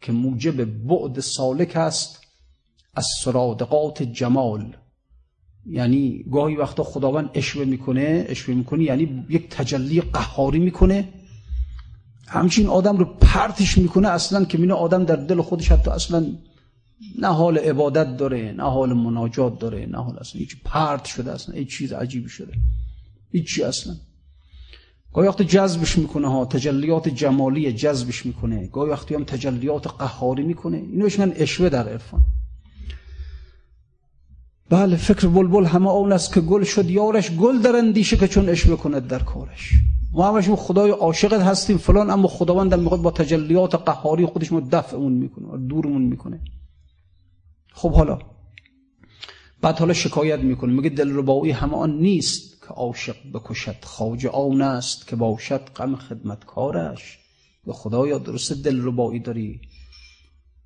[0.01, 2.21] که موجب بعد سالک است
[2.95, 4.75] از سرادقات جمال.
[5.65, 11.09] یعنی گاهی وقتا خداوند اشوه می‌کنه اشوه می‌کنه یعنی یک تجلی قهاری می‌کنه.
[12.27, 16.25] همچین آدم رو پرتش می‌کنه اصلا که مینه آدم در دل خودش حتی اصلا
[17.19, 21.55] نه حال عبادت داره نه حال مناجات داره نه حال اصلا هیچ پرت شده اصلا
[21.55, 22.53] هیچ چیز عجیبی شده.
[23.31, 23.93] هیچی اصلا.
[25.13, 28.67] گاهی وقت جذبش می‌کنه ها تجلیات جمالی جذبش می‌کنه.
[28.67, 30.77] گاهی وقتی هم تجلیات قهاری می‌کنه.
[30.77, 32.21] اینو بهش اشوه در عرفان.
[34.73, 38.49] بله فکر بلبل همه اون است که گل شد یارش گل در اندیشه که چون
[38.49, 39.71] اشوه کند در کارش.
[40.13, 45.13] ما همش خدای عاشقت هستیم فلان اما خداوند می‌خواد با تجلیات قهاری خودش ما دفعمون
[45.13, 46.39] می‌کنه دورمون می‌کنه.
[47.73, 48.19] خب حالا
[49.61, 50.73] بعد حالا شکایت می‌کنه.
[50.73, 53.75] میگه دلربایی همه آن نیست که عاشق بکشد.
[53.83, 57.19] خواجه آن است که باشد غم خدمتکارش.
[57.65, 59.61] به خدایا درسته دلربایی داری؟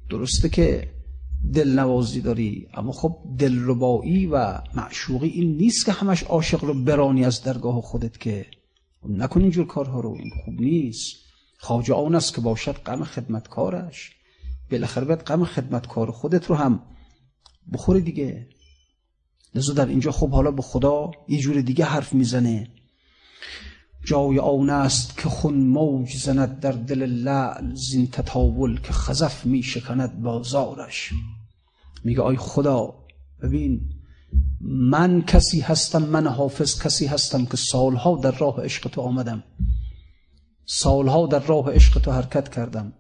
[0.10, 0.97] درسته که
[1.54, 2.68] دلنوازی داری.
[2.74, 8.18] اما خب دلربایی و معشوقی این نیست که همش عاشق رو برانی از درگاه خودت
[8.18, 8.46] که
[9.10, 11.16] نکن اینجور کارها رو این خوب نیست.
[11.60, 14.12] خواجه آن است که باشد غم خدمتکارش.
[14.72, 16.82] بالاخره باید غم خدمتکار خودت رو هم
[17.74, 18.48] بخوری دیگه.
[19.56, 22.68] لذا در اینجا خب حالا به خدا یه جور دیگه حرف می‌زنه.
[24.06, 29.64] جای آن است که خون موج زند در دل لعل زین تطاول که خزف می
[29.64, 31.14] شکند بازارش.
[32.04, 32.94] میگه آی خدا
[33.42, 33.90] ببین
[34.62, 39.44] من کسی هستم من حافظ کسی هستم که سالها در راه عشق تو آمدم.
[40.66, 42.94] سالها در راه عشق تو حرکت کردم.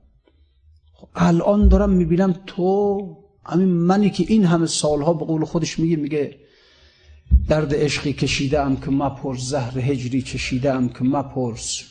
[1.15, 2.99] الان دارم می‌بینم تو
[3.45, 6.37] همین منی که این همه سالها به قول خودش میگه میگه
[7.47, 11.83] درد عشقی کشیده ام که مپرس زهر هجری چشیده ام که مپرس.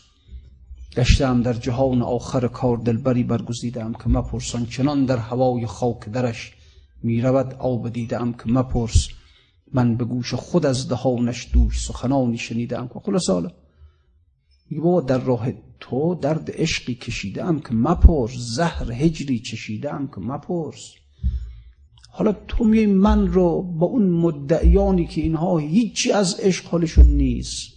[0.97, 6.56] گشتم در جهان آخر کار دلبری برگزیده ام که مپرسان چنان در هوای خاک درش
[7.03, 9.09] می‌رود آب دیده ام که مپرس.
[9.73, 13.51] من به گوش خود از دهانش دوش سخنانی شنیدم که خلاص حالا
[14.71, 18.31] میگه بابا در راه تو درد عشقی کشیده ام که مپرس.
[18.37, 20.93] زهر هجری چشیده ام که مپرس.
[22.11, 27.73] حالا تو میای من رو با اون مدعیانی که اینها هیچی از عشق حالشون نیست.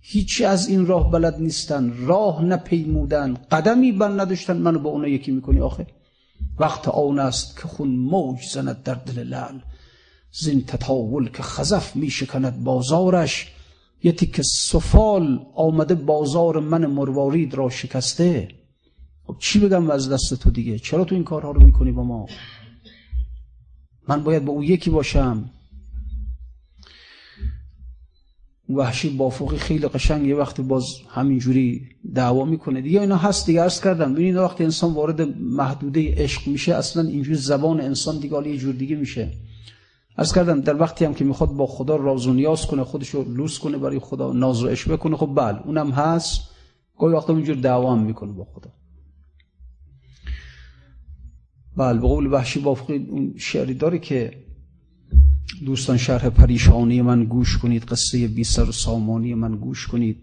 [0.00, 1.92] هیچی از این راه بلد نیستن.
[2.06, 3.34] راه نپیمودن.
[3.34, 5.86] قدمی بر نداشتن منو با اونا یکی می‌کنی آخه.
[6.60, 9.58] وقت آن است که خون موج زند در دل لعل.
[10.32, 13.52] زین تطاول که خزف میشکند بازارش
[14.02, 18.48] یه که سفال آمده بازار من مروارید را شکسته.
[19.26, 22.26] خب چی بگم از دست تو دیگه؟ چرا تو این کارها رو می‌کنی با ما؟
[24.08, 25.50] من باید با او یکی باشم.
[28.76, 32.80] وحشی بافوقی خیلی قشنگ یه وقتی باز همینجوری دعوا می‌کنه.
[32.80, 34.14] دیگه اینا هست دیگه عرض کردم.
[34.14, 38.96] ببینید وقتی انسان وارد محدوده عشق میشه اصلا اینجوری زبان انسان دیگه یه جور دیگه
[38.96, 39.32] میشه.
[40.18, 43.58] ارز کردم در وقتی هم که می‌خواد با خدا راز و نیاز کنه خودشو لوس
[43.58, 46.40] کنه برای خدا ناز و عشق بکنه خب بله اونم هست.
[46.98, 48.70] گاهی وقتا اینجور دعوا هم می‌کنه با خدا.
[51.76, 54.49] بله به قول وحشی بافقی اون شعری داره که
[55.64, 60.16] دوستان شرح پریشانی من گوش کنید قصه بی سر و سامانی من گوش کنید.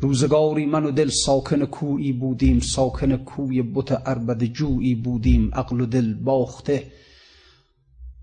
[0.00, 5.50] روزگاری من و دل ساکن کویی بودیم ساکن کوی بت اربد جویی بودیم.
[5.54, 6.92] عقل و دل باخته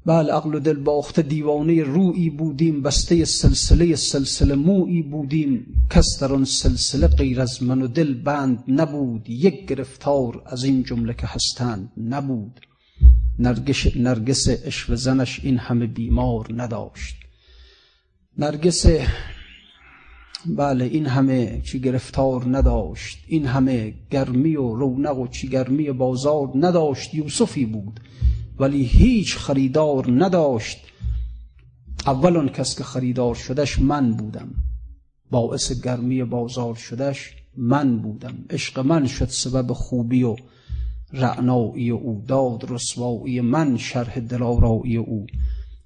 [0.05, 5.87] بله عقل و دل باخته دیوانه رویی بودیم بسته سلسله سلسله مویی بودیم.
[5.89, 10.83] کس در آن سلسله غیر از من و دل بند نبود یک گرفتار از این
[10.83, 12.66] جمله که هستند نبود.
[13.39, 17.15] نرگس, نرگس اشو زنش این همه بیمار نداشت.
[18.37, 18.85] نرگس
[20.45, 23.17] بله این همه چی گرفتار نداشت.
[23.27, 27.13] این همه گرمی و رونق و چی گرمی بازار نداشت.
[27.13, 27.99] یوسفی بود
[28.59, 30.77] ولی هیچ خریدار نداشت.
[32.05, 34.49] اول آن کس که خریدار شدش من بودم.
[35.31, 38.45] باعث گرمی بازار شدش من بودم.
[38.49, 40.35] عشق من شد سبب خوبی و
[41.13, 45.25] رعنایی او داد رسوایی من شرح دلارایی او.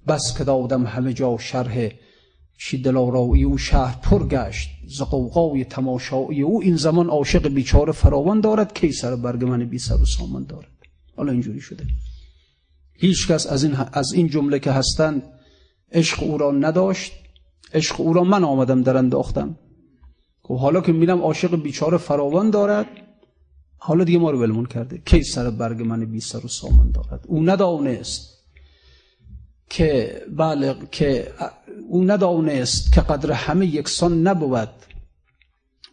[0.08, 1.88] بس که دادم همه جا شرح
[2.58, 4.68] چی دلارایی او؟ شهر پر گشت.
[4.86, 9.78] ز قوقای تماشایی او این زمان عاشق بیچاره فراوان دارد کی سر برگ من بی
[9.78, 10.68] سر و سامان دارد.
[11.16, 11.84] حالا اینجوری شده.
[12.94, 15.22] هیچ کس از این, از این جمله که هستند
[15.92, 17.12] عشق او را نداشت.
[17.74, 19.56] عشق او را من آمدم در انداختم.
[20.42, 22.86] خب حالا که میرم عاشق بیچاره فراوان دارد
[23.84, 24.98] حالا دیگه ما رو ولمون کرده.
[24.98, 28.38] کی سر برگ من بی سر و سامان دارد؟ او ندانست
[29.70, 31.32] که بله که
[31.88, 34.68] او ندانست که قدر همه یکسان نبود.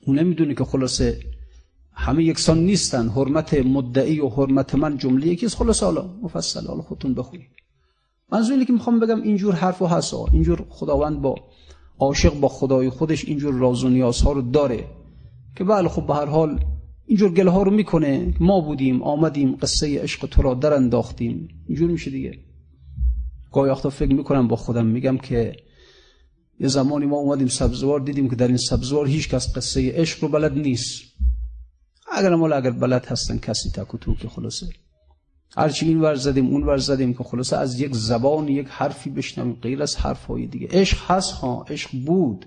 [0.05, 1.19] او نمی‌دونه که خلاصه
[1.93, 3.09] همه یکسان نیستن.
[3.09, 5.55] حرمت مدعی و حرمت من جمله یکیست.
[5.55, 7.49] خلاصه حالا مفصل حالا خودتون بخونید.
[8.31, 11.35] منظور اینه که می‌خوام بگم اینجور حرف و حسا اینجور خداوند با
[11.99, 14.85] عاشق با خدای خودش اینجور راز و نیازها رو داره.
[15.55, 16.59] که بله خب به هر حال
[17.09, 18.33] اینجور گله ها رو می‌کنه.
[18.39, 21.47] ما بودیم آمدیم قصه عشق تو را در انداختیم.
[21.67, 22.39] اینجور میشه دیگه.
[23.51, 25.55] گاهی وقتا فکر می‌کنم با خودم میگم که
[26.59, 30.29] یه زمانی ما اومدیم سبزوار دیدیم که در این سبزوار هیچ کس قصه عشق رو
[30.29, 31.01] بلد نیست.
[32.11, 34.67] اگر ما اگر بلد هستن کسی تک و تو که خلاصه
[35.57, 39.53] هرچی این ور زدیم اون ور زدیم که خلاصه از یک زبان یک حرفی بشنویم
[39.53, 40.67] غیر از حرفهای دیگه.
[40.71, 42.45] عشق هست ها عشق بود.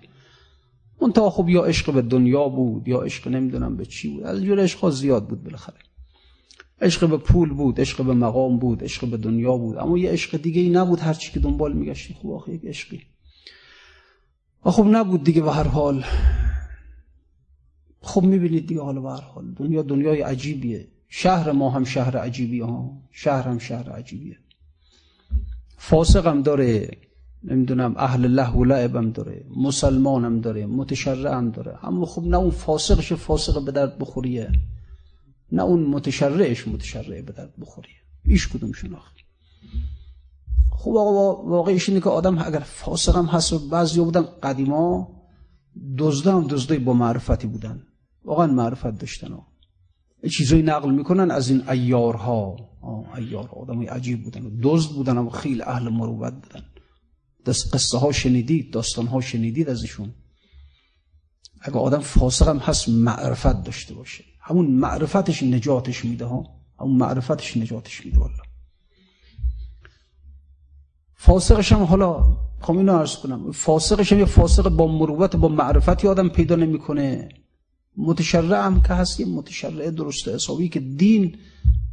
[1.03, 4.23] اون تا خب یا عشق به دنیا بود یا عشق نمی‌دونم به چی بود.
[4.23, 5.77] از جور عشق زیاد بود بالاخره.
[6.81, 9.77] عشق به پول بود عشق به مقام بود عشق به دنیا بود.
[9.79, 13.03] اما یه عشق دیگه ای نبود هر چی که دنبال میگشتی خب آخه یک عشقی.
[14.65, 16.05] و خب نبود دیگه به هر حال.
[18.01, 19.55] خب می‌بینید دیگه حالا به هر حال.
[19.55, 20.89] دنیا دنیای عجیبیه.
[21.09, 24.39] شهر ما هم شهر عجیبیه ها شهر هم شهر عجیبیه.
[25.77, 26.99] فاسق هم داره.
[27.45, 31.87] نمی‌دونم اهل له و لعبم داره مسلمانم داره متشرع هم داره.
[31.87, 34.53] اما خب نه اون فاسقش فاسق به درد بخوریه
[35.53, 37.97] نه اون متشرعش متشرع به درد بخوریه.
[38.25, 39.17] ایش کدوم شناخت
[40.71, 45.09] خب آقا واقعیش اینه که آدم اگر فاسق هم هست و بعضی بودن قدیما
[45.99, 47.83] دزده هم دزده با معرفتی بودن.
[48.25, 49.39] واقعا معرفت داشتن
[50.31, 52.57] چیزایی نقل می‌کنن از این ایارها.
[53.17, 54.59] ایار آدم عجیب بودن.
[54.63, 56.65] دزد بودن و خیلی اهل مروت بودن.
[57.47, 60.15] دست قصه ها شنیدید داستان ها شنیدید ازشون.
[61.61, 64.25] اگه آدم فاسق هم هست معرفت داشته باشه.
[64.41, 66.45] همون معرفتش نجاتش میده ها.
[66.81, 68.43] همون معرفتش نجاتش میده والله.
[71.15, 73.53] فاسقش هم حالا خب اینو عرض کنم.
[73.53, 77.29] فاسقش هم یه فاسق با مروت با معرفتی آدم پیدا نمی‌کنه.
[77.97, 81.37] متشرع هم که هست یه متشرع درست حسابی که دین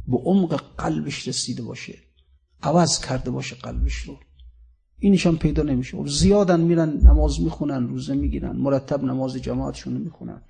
[0.08, 1.98] به عمق قلبش رسیده باشه.
[2.62, 4.18] عوض کرده باشه قلبش رو.
[5.00, 5.96] اینش هم پیدا نمیشه.
[5.96, 10.42] و زیادن میرن نماز می‌خونن روزه می‌گیرن مرتب نماز جماعتشون می‌خونن.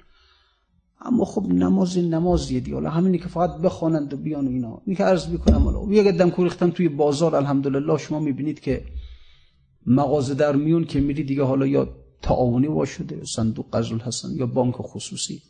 [1.01, 4.83] اما خب نماز نمازیه دی حالا همینی که فقط بخوانند و بیان و اینا.
[4.87, 8.83] این که عرض می‌کنم حالا یک دم کوریختن توی بازار الحمدلله شما می‌بینید که
[9.87, 11.89] مغازه در میون که میری دیگه حالا یا
[12.23, 15.43] تعاونی وا شده صندوق قرض الحسن یا بانک خصوصی.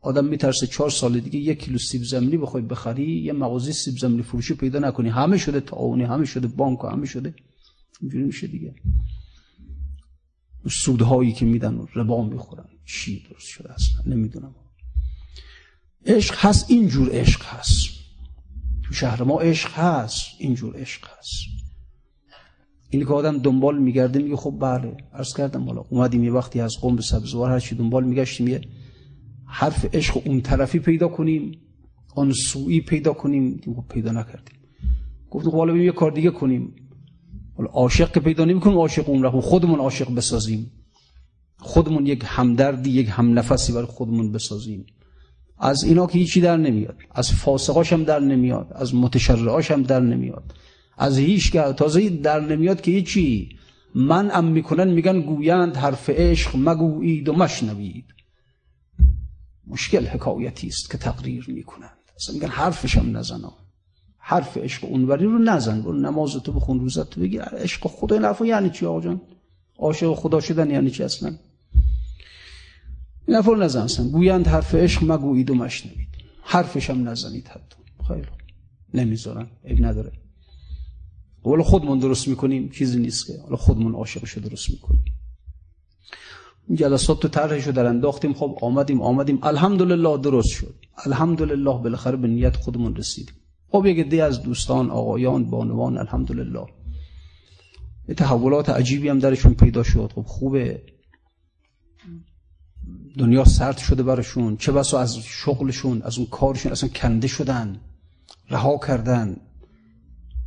[0.00, 4.22] آدم میترسه چهار سال دیگه یک کیلو سیب زمینی بخوای بخری یه مغازه سیب زمینی
[4.22, 5.08] فروشی پیدا نکنی.
[5.08, 7.34] همه شده تعاونی همه شده بانک همه شده
[8.00, 8.74] اینجوری میشه دیگه.
[10.70, 12.68] سودهایی که میدن و ربا می‌خورن.
[12.84, 14.54] چی درست شده اصلا نمی‌دونم.
[16.06, 17.88] عشق هست اینجور عشق هست.
[18.84, 21.56] تو شهر ما عشق هست اینجور عشق هست.
[22.90, 26.76] این که آدم دنبال میگرده میگه خب بله عرض کردم حالا اومدیم یه وقتی از
[26.80, 28.60] قوم به سبزوار هرچی دنبال میگشتیم یه
[29.46, 31.58] حرف عشق اون طرفی پیدا کنیم
[32.14, 33.60] آن سویی پیدا کنیم.
[33.76, 34.58] خب پیدا نکردیم.
[35.30, 36.74] گفتیم خب حالا یه کار دیگه کنیم.
[37.56, 40.72] حالا عاشق که پیدا نمی‌کنیم عاشق اون رو خودمون عاشق بسازیم.
[41.58, 44.86] خودمون یک همدردی یک همنفسی برای خودمون بسازیم.
[45.58, 46.96] از اینا که هیچی در نمیاد.
[47.10, 48.72] از فاسقاش هم در نمیاد.
[48.74, 50.54] از متشرعاش هم در نمیاد.
[50.98, 53.48] از هیچ که تازه در نمیاد که هیچی.
[53.94, 58.04] من ام می‌کنن میگن گویند حرف عشق مگویید و مشنوید.
[59.66, 61.98] مشکل حکایتی است که تقریر می‌کنند.
[62.16, 63.44] اصلا میگن حرفش هم نزن
[64.28, 65.82] حرف عشق اونوری رو نزن.
[65.82, 67.42] برو نماز تو بخون روزت تو بگیر.
[67.42, 69.20] عشق خدا این حرف یعنی چی آقا جان؟
[69.78, 71.36] عاشق خدا شدن یعنی چی اصلا؟
[73.26, 74.08] این حرف رو نزن اصلا.
[74.08, 76.08] گویند حرف عشق مگویید و مشنوید.
[76.42, 77.76] حرفش هم نزنید حتی.
[78.08, 78.26] خیلی
[78.94, 79.46] نمی‌ذارن.
[79.64, 80.12] عیب نداره.
[81.44, 83.32] حالا خودمون درست می‌کنیم چیزی نیست که.
[83.42, 85.04] حالا خودمون عاشقشو درست می‌کنیم.
[86.74, 88.34] جلسات تو طرحشو در انداختیم.
[88.34, 89.38] خب آمدیم آمدیم.
[89.42, 90.74] الحمدلله درست شد.
[91.04, 93.34] الحمدلله بالاخره به نیت خودمون رسیدیم.
[93.70, 96.66] خب یک دی از دوستان آقایان بانوان الحمدلله.
[98.08, 100.12] یه تحولات عجیبی هم درشون پیدا شد.
[100.14, 100.82] خب خوبه.
[103.18, 104.56] دنیا سرد شده براشون.
[104.56, 107.80] چه بسا از شغلشون از اون کارشون اصلا کنده شدن
[108.50, 109.36] رها کردن.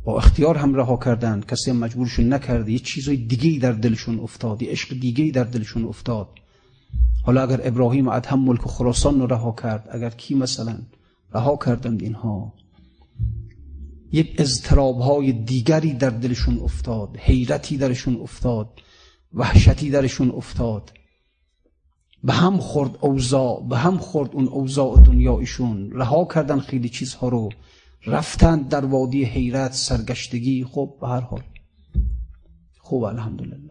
[0.04, 1.40] با اختیار هم رها کردن.
[1.40, 2.72] کسی هم مجبورشون نکرده.
[2.72, 4.62] یه چیزای دیگه در دلشون افتاد.
[4.62, 6.28] یه عشق دیگه در دلشون افتاد.
[7.22, 10.78] حالا اگر ابراهیم ادهم ملک خراسان رو رها کرد اگر کی مثلا
[11.34, 12.52] رها کردند اینها؟
[14.12, 18.80] یک اضطراب های دیگری در دلشون افتاد حیرتی درشون افتاد
[19.34, 20.92] وحشتی درشون افتاد.
[22.24, 25.90] به هم خورد اوضاع به هم خورد اون اوضاع دنیایشون.
[25.90, 27.48] رها کردن خیلی چیزها رو.
[28.06, 30.64] رفتن در وادی حیرت سرگشتگی.
[30.64, 31.42] خب به هر حال.
[32.78, 33.70] خوب الحمدلله.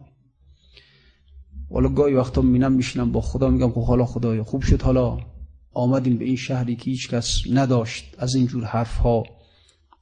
[1.70, 5.18] والا گاهی وقتا مینم میشینم با خدا میگم خب حالا خدایا خوب شد حالا
[5.72, 8.14] آمدیم به این شهری که هیچ کس نداشت.
[8.18, 9.22] از اینجور حرف ها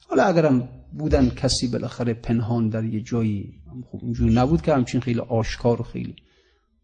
[0.08, 3.54] حالا اگرم بودن کسی بالاخره پنهان در یه جایی
[3.92, 6.16] خب اینجور نبود که همچین خیلی آشکار و خیلی.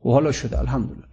[0.05, 1.05] و حالا شده الحمدلله.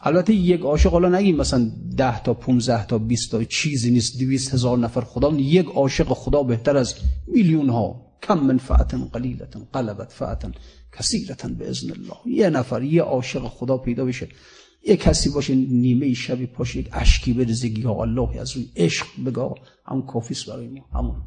[0.00, 4.54] البته یک عاشق حالا نگیم مثلا ده تا 15 تا 20 تا چیزی نیست 200
[4.54, 6.94] هزار نفر خدا یک عاشق خدا بهتر از
[7.26, 10.52] میلیون ها کم من فئة قلیلة غلبت فئة
[10.92, 12.16] کثیرة بإذن الله.
[12.26, 14.28] یه نفر یه عاشق خدا پیدا بشه.
[14.82, 19.54] یه کسی باشه نیمه شبی پاشه یک اشکی بریزه یا الله از روی عشق بگه
[19.86, 21.22] همون کافیست برای ما همون.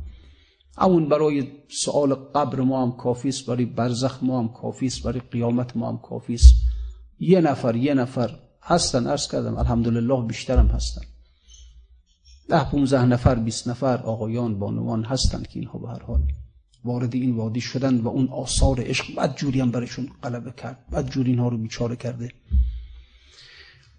[0.78, 5.90] همون برای سوال قبر ما هم کافیست برای برزخ ما هم کافیست برای قیامت ما
[5.90, 6.56] هم کافیست
[7.20, 8.40] یه نفر یه نفر.
[8.64, 11.02] هستن عرض کردم الحمدلله بیشترم هستن.
[12.50, 16.22] ده پونزه نفر بیست نفر آقایان بانوان هستن که اینها به هر حال
[16.86, 20.90] وارد این وادی شدن و اون آثار عشق بد جوری هم برشون غلبه کرد.
[20.92, 22.32] بد جوری اینها رو بیچاره کرده.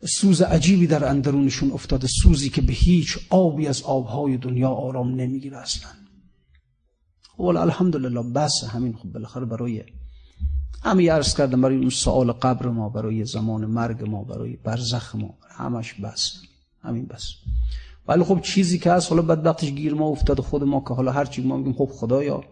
[0.04, 5.56] سوز عجیبی در اندرونشون افتاده سوزی که به هیچ آبی از آبهای دنیا آرام نمی‌گیره
[5.56, 5.90] اصلا.
[7.38, 9.82] ولی الحمدلله بس همین خب بالاخره برای
[10.82, 15.34] همه عرض کردم برای اون سوال قبر ما برای زمان مرگ ما برای برزخ ما
[15.50, 16.42] همش بس
[16.80, 17.32] همین بس.
[18.08, 21.24] ولی خب چیزی که هست حالا بدبختش گیر ما افتاد خود ما که حالا هر
[21.24, 22.44] چی ما میگیم خب خدایا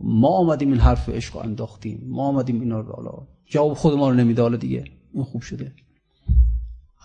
[0.00, 4.14] ما آمدیم این حرف عشق انداختیم ما آمدیم اینا رو حالا جواب خود ما رو
[4.14, 5.72] نمیده حالا دیگه این خوب شده.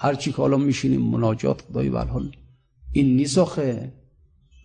[0.04, 2.32] هر چی که حالا میشینیم مناجات خدای به حال.
[2.92, 3.40] این نیست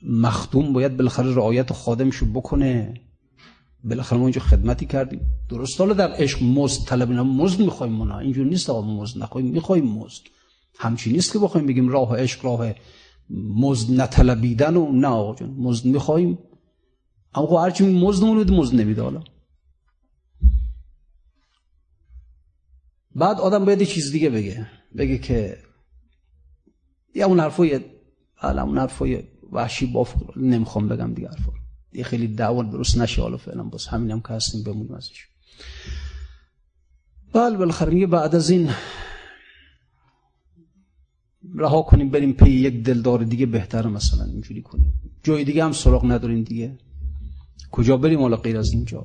[0.03, 2.95] مخدوم باید بالاخره رعایت خادمشو بکنه.
[3.85, 5.21] بالاخره ما اینجا خدمتی کردیم.
[5.49, 5.81] درست.
[5.81, 9.85] حالا در عشق مزد طلب اینا مزد می‌خوایم ما اینجور نیست آقا مزد نخوایم می‌خوایم
[9.85, 10.23] مزد.
[10.79, 12.73] همچین نیست که بخوایم بگیم راه عشق راه
[13.31, 15.51] مزد نطلبیدن و نه آقا جان.
[15.51, 16.39] مزد می‌خوایم
[17.35, 19.23] اما خب هرچی مزدمون بده مزد نمیده حالا.
[23.17, 24.67] بعد آدم باید چیز دیگه بگه.
[24.97, 25.59] بگه که
[27.15, 27.81] یا اون حرفای
[28.35, 31.53] حالا اون حرفای وحشی باف نمی‌خوام بگم دیگه حرفا.
[31.93, 35.29] یه خیلی دعوا درست نشه حالا فعلا باز همین هم که هستیم بمونیم ازش.
[37.33, 38.71] بله بالاخره بعد از این
[41.55, 44.93] رها کنیم بریم پی یک دلدار دیگه بهتره مثلا اینجوری کنیم.
[45.23, 46.79] جای دیگه هم سراغ نداریم دیگه.
[47.71, 49.05] کجا بریم حالا غیر از اینجا؟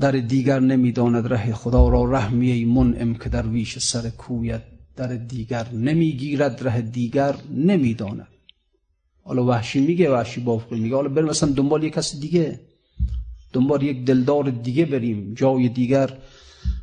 [0.00, 4.62] در دیگر نمی‌داند ره خدا را رحمیه منعم که در ویش سر کویت
[4.96, 8.28] در دیگر نمی‌گیرد ره دیگر نمی‌داند.
[9.22, 10.94] حالا وحشی میگه وحشی بافقی میگه.
[10.94, 12.60] حالا بریم مثلا دنبال یک کس دیگه.
[13.52, 15.34] دنبال یک دلدار دیگه بریم.
[15.34, 16.18] جای دیگر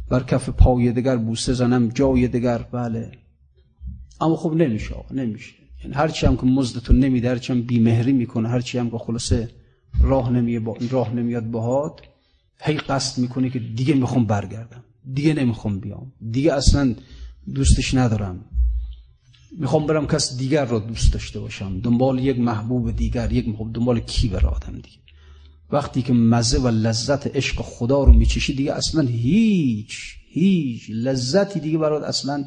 [0.10, 2.58] بر کف پای دیگر بوسه زنم جای دیگر.
[2.58, 3.12] بله.
[4.22, 5.54] اما خب نمیشه نمیشه.
[5.84, 9.50] یعنی هرچی هم که مزدتون نمیده هرچی هم بیمهری می‌کنه هرچی هم که خلاصه
[10.02, 12.02] راه نمیه با راه نمیاد باهات
[12.60, 14.84] هی قصد می‌کنه که دیگه می‌خوام برگردم
[15.14, 16.96] دیگه نمی‌خوام بیام دیگه اصلا
[17.54, 18.46] دوستش ندارم.
[19.60, 24.00] می‌خوام برم کس دیگر را دوست داشته باشم دنبال یک محبوب دیگر یک محبوب دنبال
[24.00, 24.98] کی بر آدم دیگه؟
[25.72, 31.78] وقتی که مزه و لذت عشق خدا رو میچشی دیگه اصلا هیچ هیچ لذتی دیگه
[31.78, 32.46] برات اصلا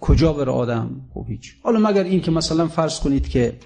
[0.00, 1.54] کجا بره آدم؟ خب هیچ.
[1.62, 3.58] حالا مگر این که مثلا فرض کنید که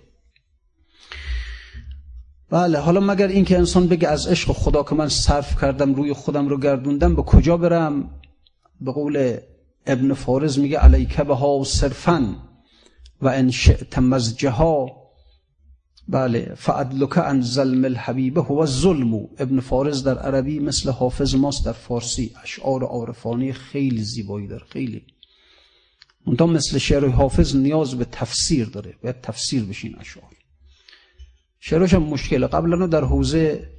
[2.51, 6.13] بله حالا مگر این که انسان بگه از عشق خدا که من صرف کردم روی
[6.13, 8.11] خودم رو گردوندم به کجا برم؟
[8.81, 9.37] به قول
[9.87, 12.37] ابن فارز میگه علیکه ها صرفا
[13.23, 14.87] و ان شئت مزجها.
[16.09, 19.15] بله فعدلک عن ظلم الحبیبه هو الظلم.
[19.15, 25.03] ابن فارز در عربی مثل حافظ ماست در فارسی اشعار عارفانی خیلی زیبایی داره خیلی.
[26.27, 30.38] منتها مثل شعر حافظ نیاز به تفسیر داره باید تفسیر بشین اشعار.
[31.61, 33.71] شعرش هم مشکله قبلا در حوزه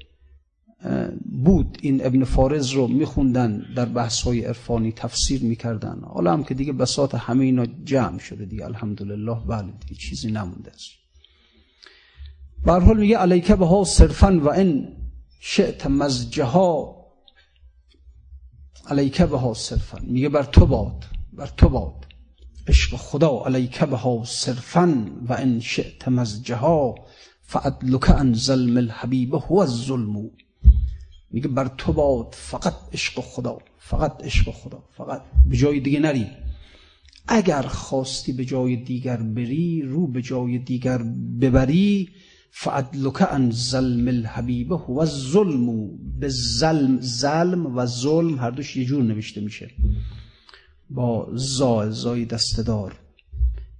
[1.43, 5.99] بود این ابن فارز رو میخوندن در بحث های عرفانی تفسیر می‌کردن.
[6.03, 8.65] حالا هم که دیگه بساط همه اینا جمع شده دیگه.
[8.65, 10.89] الحمدلله بله دیگه چیزی نمونده است.
[12.65, 14.87] به حال میگه علیکه به ها صرفا و این
[15.39, 16.99] شئت مزجها.
[18.87, 19.99] علیکه به ها صرفا.
[20.03, 22.05] میگه بر تو باد بر تو باد.
[22.67, 26.95] عشق خدا علیکه به ها صرفا و این شئت مزجها.
[27.51, 30.29] فعدلک ان ظلم الحبیب هو الظلم.
[31.31, 36.27] میگه بر تو باد فقط عشق خدا فقط عشق خدا فقط به جای دیگه نری.
[37.27, 40.97] اگر خواستی به جای دیگر بری رو به جای دیگر
[41.41, 42.09] ببری
[42.51, 45.89] فعدلک ان ظلم الحبیب هو الظلم.
[46.19, 49.71] به ظلم ظلم و ظلم هر دوش یه جور نوشته میشه.
[50.89, 52.95] با زا زای دستدار.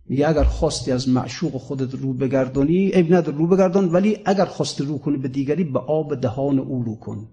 [0.09, 4.83] میگه اگر خواستی از معشوق خودت رو بگردانی عیب نداره رو بگردان ولی اگر خواستی
[4.83, 7.27] رو کنی به دیگری به آب دهان او رو کن.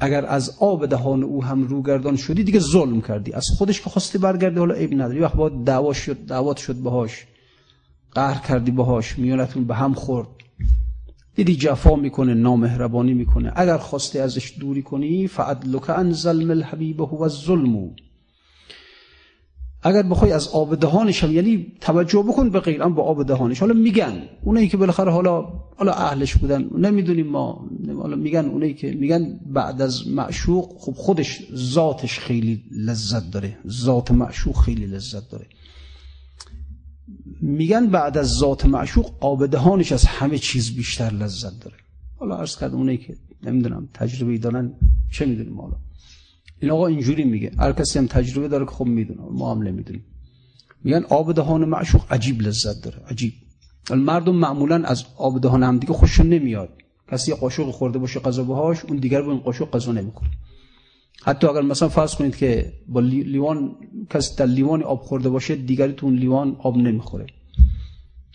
[0.00, 3.32] اگر از آب دهان او هم رو گردان شدی دیگه ظلم کردی.
[3.32, 5.20] از خودش که خواستی برگردی حالا عیب نداری.
[5.20, 7.26] وقت با دعوا شد دعوات شد باهاش.
[8.12, 10.28] قهر کردی باهاش میونتون به هم خورد.
[11.34, 13.52] دیدی جفا می‌کنه نامهربانی می‌کنه.
[13.56, 17.90] اگر خواستی ازش دوری کنی فعدلک ان ظلم الحبیب هو الظلم.
[19.82, 23.60] اگر بخوای از آب دهانش هم یعنی توجه بکن به غیر با آب دهانش.
[23.60, 28.92] حالا میگن اونایی که بالاخره حالا حالا اهلش بودن نمی‌دونیم ما حالا میگن اونایی که
[28.92, 33.56] میگن بعد از معشوق خب خودش ذاتش خیلی لذت داره.
[33.68, 35.46] ذات معشوق خیلی لذت داره.
[37.42, 41.76] میگن بعد از ذات معشوق آب دهانش از همه چیز بیشتر لذت داره.
[42.16, 44.72] حالا عرض کرد اونایی که نمی‌دونم تجربه دارن
[45.12, 45.76] چه می‌دونیم حالا؟
[46.60, 47.50] این آقا اینجوری میگه.
[47.58, 49.20] هر کسی هم تجربه داره که خب می‌دونه.
[49.30, 50.04] ما هم نمی‌دونیم.
[50.84, 52.96] میگن آب دهان معشوق عجیب لذت داره.
[53.08, 53.32] عجیب.
[53.90, 56.68] مردم معمولا از آب دهان هم دیگه خوششون نمیاد.
[57.12, 60.30] کسی قاشق خورده باشه غذا بهاش اون دیگر با این قاشق غذا نمی‌خوره.
[61.22, 63.76] حتی اگر مثلا فرض کنید که با لیوان
[64.10, 67.26] کسی در لیوان آب خورده باشه دیگری تو اون لیوان آب نمی‌خوره.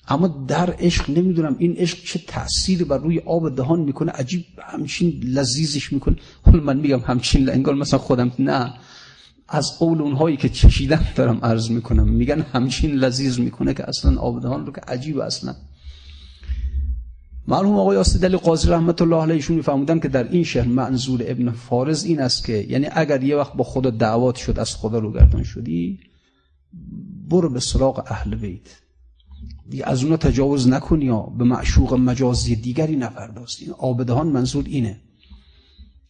[0.08, 4.12] اما در عشق نمی‌دونم این عشق چه تأثیری بر روی آب دهان می‌کنه.
[4.12, 6.16] عجیب همچین لذیذش می‌کنه.
[6.46, 8.74] حالا من میگم همچین انگار مثلا خودم نه.
[9.48, 12.10] از قول اونهایی که چشیدن دارم عرض می‌کنم.
[12.10, 15.56] میگن همچین لذیذ می‌کنه که اصلا آب دهان رو که عجیب اصلا.
[17.48, 22.06] مرحوم آقای آسدلی قاضی رحمت الله علیهشون میفهمودن که در این شهر منظور ابن فارز
[22.06, 25.44] این است که یعنی اگر یه وقت با خدا دعوات شد از خدا رو گردان
[25.44, 26.00] شدی
[27.30, 28.85] برو به سراغ اهل بیت.
[29.84, 35.02] از اونا تجاوز نکنی یا به معشوق مجازی دیگری نپرداز این آبدهان منظور اینه.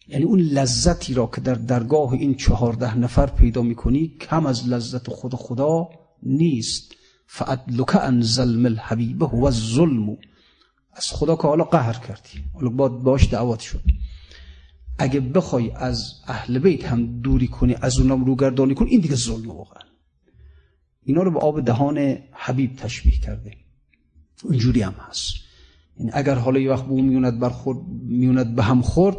[0.08, 5.10] یعنی اون لذتی را که در درگاه این چهارده نفر پیدا می‌کنی کم از لذت
[5.10, 5.88] خود خدا
[6.22, 6.92] نیست.
[7.26, 10.16] فعدلک ان ظلم الحبیب هو الظلم.
[10.92, 12.44] از خدا که حالا قهر کردی.
[12.54, 13.82] حالا باش دعوت شد.
[14.98, 19.50] اگه بخوای از اهل بیت هم دوری کنی از اونم روگردانی کنی این دیگه ظلم
[19.50, 19.85] واقعا.
[21.06, 23.52] اینا رو به آب دهان حبیب تشبیه کرده.
[24.44, 25.34] اونجوری هم هست.
[25.98, 29.16] یعنی اگر حالا یه وقت به اون میوند برخورد میوند به هم خورد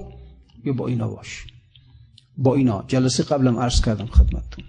[0.64, 1.46] یا با اینا باش.
[2.38, 2.84] با اینا.
[2.88, 4.66] جلسه قبلم عرض کردم خدمتتون.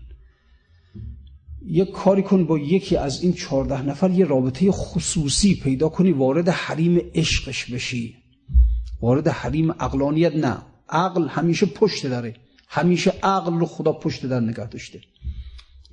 [1.66, 6.48] یه کاری کن با یکی از این چهارده نفر یه رابطه خصوصی پیدا کنی وارد
[6.48, 8.16] حریم عشقش بشی.
[9.00, 10.56] وارد حریم اقلانیت نه.
[10.88, 12.34] عقل همیشه پشت داره
[12.68, 15.00] همیشه عقل رو خدا پشت در نگه داشته.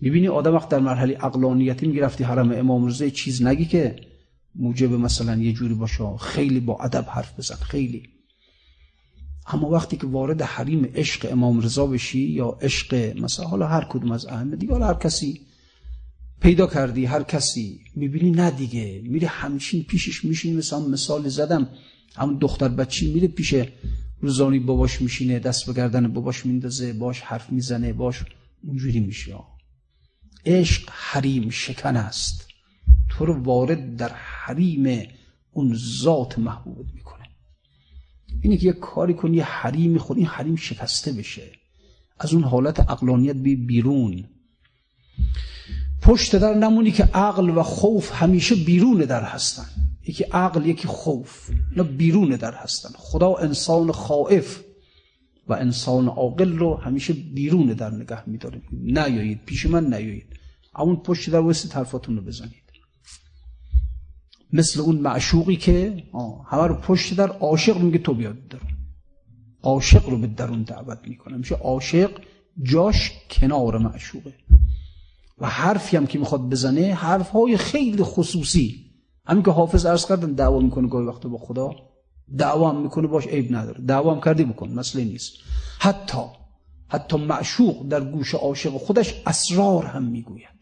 [0.01, 3.95] می‌بینی آدم وقت در مرحله اقلانیتی می‌گرفتی حرم امام رضا چیز نگی که
[4.55, 8.03] موجب مثلا یه جوری باشه خیلی با ادب حرف بزن خیلی.
[9.47, 14.11] اما وقتی که وارد حریم عشق امام رضا بشی یا عشق مثلا حالا هر کدوم
[14.11, 15.41] از ائمه دیگه حالا هر کسی
[16.41, 21.69] پیدا کردی هر کسی می‌بینی نه دیگه میره همچین پیشش میشین مثلا مثال زدم
[22.15, 23.55] همون دختر بچی میره پیش
[24.21, 28.23] روزانی باباش میشینه دست به گردن باباش میندازه باش حرف می‌زنه باش
[28.63, 29.35] اونجوری میشه.
[30.45, 32.47] عشق حریم شکن است.
[33.09, 35.07] تو رو وارد در حریم
[35.51, 37.23] اون ذات محبوبت می‌کنه.
[38.41, 41.51] اینه که یه کاری کنی یه حریمی خود این حریم شکسته بشه.
[42.19, 44.25] از اون حالت اقلانیت بی بیرون.
[46.01, 49.65] پشت در نمونی که عقل و خوف همیشه بیرون در هستن.
[50.07, 51.49] یکی عقل یکی خوف.
[51.71, 52.89] اینا بیرون در هستن.
[52.97, 54.64] خدا انسان خائف.
[55.47, 60.25] و انسان عاقل رو همیشه بیرون در نگه میداره نیایید پیش من نیایید.
[60.79, 62.65] اون پشت در وسط حرفاتون رو بزنید.
[64.53, 66.03] مثل اون معشوقی که
[66.45, 68.71] همه رو پشت در عاشق میگه تو بیاد درون
[69.63, 71.37] عاشق رو به درون دعوت می‌کنه.
[71.37, 72.11] میشه عاشق
[72.63, 74.33] جاش کنار معشوقه.
[75.37, 78.85] و حرفی هم که می‌خواد بزنه حرف های خیلی خصوصی.
[79.25, 81.75] همین که حافظ عرض کردن دعوا می‌کنه گاهی وقت با خدا.
[82.38, 83.82] دعوا هم می‌کنه باش عیب نداره.
[83.82, 85.34] دعوا هم کردی بکن مسئله نیست.
[85.80, 86.21] حتی
[86.88, 90.55] حتی معشوق در گوش عاشق خودش اسرار هم می‌گوید.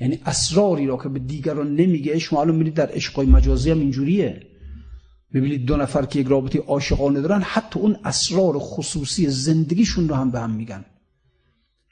[0.00, 4.46] یعنی اسراری را که به دیگران نمیگه اش معلوم می‌دید در عشقای مجازی هم اینجوریه.
[5.34, 10.30] ببینید دو نفر که یک رابطه عاشقانه دارن حتی اون اسرار خصوصی زندگیشون رو هم
[10.30, 10.84] به هم میگن.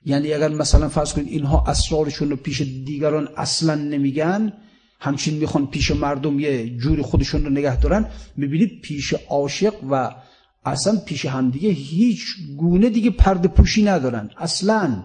[0.05, 4.53] یعنی اگر مثلا فرض کنید اینها اسرارشون رو پیش دیگران اصلا نمیگن
[5.01, 10.15] همچین می‌خوان پیش مردم یه جوری خودشون رو نگه دارن می‌بینید پیش عاشق و
[10.65, 12.25] اصلا پیش همدیگه هیچ
[12.57, 14.31] گونه دیگه پرده پوشی ندارن.
[14.37, 15.05] اصلا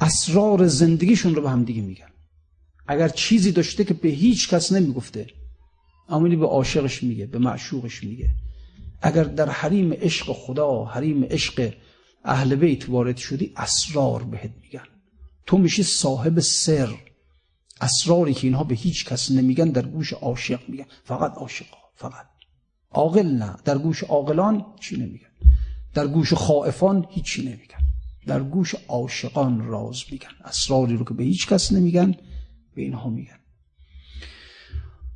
[0.00, 2.08] اسرار زندگیشون رو به همدیگه میگن.
[2.86, 5.26] اگر چیزی داشته که به هیچ کس نمی‌گفته
[6.08, 8.30] اما به عاشقش میگه به معشوقش میگه.
[9.02, 11.74] اگر در حریم عشق خدا حریم عشق
[12.24, 14.84] اهل بیت وارد شدی اسرار بهت میگن.
[15.46, 16.88] تو میشی صاحب سر.
[17.82, 20.84] اسراری که اینها به هیچ کس نمیگن در گوش عاشق میگن.
[21.04, 22.26] فقط عاشق فقط.
[22.90, 23.56] عاقل نه.
[23.64, 25.28] در گوش عاقلان چی نمیگن؟
[25.94, 27.82] در گوش خائفان هیچی نمیگن.
[28.26, 30.28] در گوش عاشقان راز میگن.
[30.44, 32.14] اسراری رو که به هیچ کس نمیگن
[32.74, 33.38] به اینها میگن.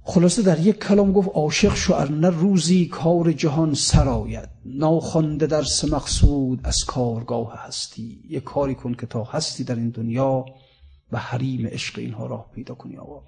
[0.02, 6.60] خلاصه در یک کلام گفت عاشق شو نه روزی کار جهان سرایت ناخوانده درس مقصود
[6.64, 8.20] از کارگاه هستی.
[8.28, 10.44] یک کاری کن که تا هستی در این دنیا
[11.12, 13.22] و حریم عشق اینها راه پیدا کنی آقا.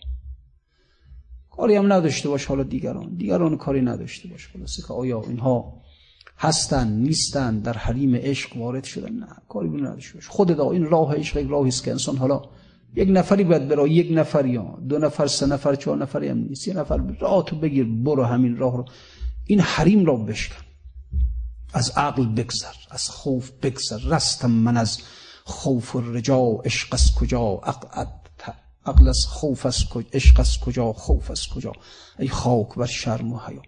[1.51, 3.15] کاری هم نداشته باش حالا دیگران.
[3.15, 4.49] دیگران کاری نداشته باش.
[4.49, 5.83] خلاصه که آیا اینها
[6.39, 10.29] هستن نیستن در حریم عشق وارد شدن؟ نه کاری نداشته باش.
[10.29, 12.43] خود دا این راه عشق یک راهی است که انسان حالا
[12.95, 16.69] یک نفری باید برای یک نفر یا دو نفر سه نفر چهار نفری هم نیست.
[16.69, 18.85] یه نفر راه تو بگیر برو همین راه رو.
[19.47, 20.63] این حریم را بشکن.
[21.75, 23.99] از عقل بگذر از خوف بگذر.
[23.99, 24.99] رستم من از
[25.49, 27.61] خوف رجا عشق از کجا؟
[28.87, 31.73] عقل از خوف از کجا عشق از کجا؟ خوف از کجا؟
[32.19, 33.63] ای خاک بر شرم و حیا.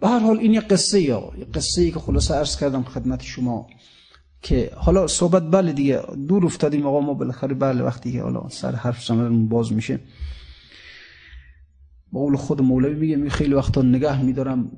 [0.00, 3.22] به هر حال این یه قصه یا یه قصه ای که خلاصه عرض کردم خدمت
[3.22, 3.66] شما
[4.42, 8.74] که حالا صحبت بله دیگه دور افتادیم آقا ما بالاخره بله وقتی که حالا سر
[8.74, 10.00] حرف زمانمون باز میشه.
[12.12, 14.70] با قول خود مولوی میگه می خیلی وقتا نگاه میدارم.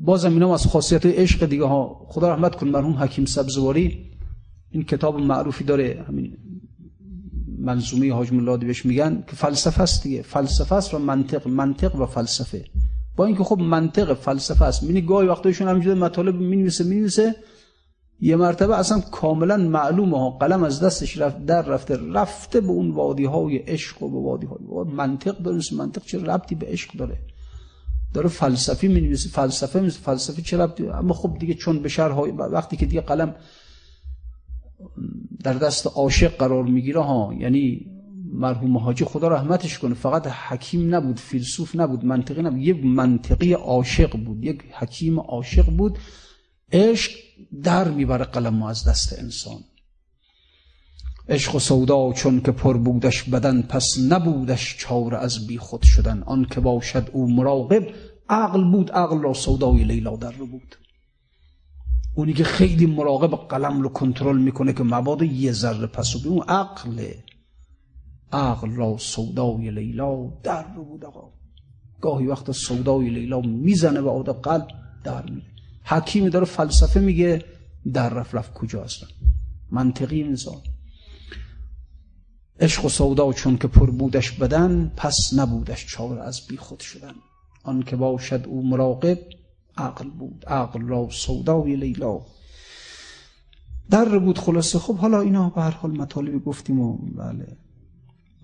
[0.00, 2.06] بازم اینا از خاصیت عشق دیگه ها.
[2.08, 4.13] خدا رحمت کن مرحوم حکیم سبزواری.
[4.74, 6.36] این کتاب معروفی داره همین
[7.58, 10.22] منظومه حاج مولادی بهش میگن که فلسفه است دیگه.
[10.22, 12.64] فلسفه است و منطق منطق و فلسفه.
[13.16, 17.34] با اینکه خب منطق فلسفه است می‌بینی گاهی وقتایشون همینجوری مطالب می‌نویسه می‌نویسه
[18.20, 23.24] یه مرتبه اصلا کاملا معلومه قلم از دستش رفت در رفته رفته به اون وادی
[23.24, 27.18] های عشق و به وادی های منطق داره منطق چه ربطی به عشق داره؟
[28.14, 32.76] داره فلسفی می فلسفه می فلسفه چه ربطی؟ اما خب دیگه چون به های وقتی
[32.76, 33.34] که دیگه قلم
[35.44, 37.34] در دست عاشق قرار می‌گیره ها.
[37.38, 37.86] یعنی
[38.32, 39.94] مرحوم حاجی خدا رحمتش کنه.
[39.94, 42.60] فقط حکیم نبود فیلسوف نبود منطقی نبود.
[42.60, 45.98] یک منطقی عاشق بود یک حکیم عاشق بود.
[46.72, 47.12] عشق
[47.62, 49.60] در می‌بره قلم از دست انسان.
[51.28, 56.22] عشق و سودا چون که پر بودش بدن پس نبودش چاره از بی خود شدن.
[56.26, 57.86] آن که باشد او مراقب
[58.28, 60.76] عقل بود عقل را سودای لیلا در بود.
[62.14, 67.06] اونی که خیلی مراقب قلم رو کنترل می‌کنه که مباد یه ذره پس اون عقل
[68.32, 71.32] عقل را سودای لیلا در رو بود آقا.
[72.00, 74.68] گاهی وقت سودای لیلا می‌زنه و آده قلب
[75.04, 75.46] در میره
[75.84, 77.44] حکیمی داره فلسفه میگه
[77.92, 79.06] در رفت رفت کجا هستن.
[79.70, 80.56] منطقی انسان
[82.60, 87.14] عشق و سودا چون که پر بودش بدن پس نبودش چار از بی خود شدن.
[87.64, 89.18] آن که باشد او مراقب
[89.76, 92.20] عقل بود عقل را سودای لیلا.
[93.90, 94.78] در بود خلاصه.
[94.78, 97.56] خب حالا اینا به هر حال مطالبی گفتیم و بله.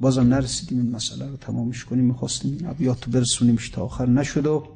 [0.01, 4.67] بازم نرسیدیم این مسئله رو تمامش کنیم می‌خواستیم این ابیات برسونیمش تا آخر نشد و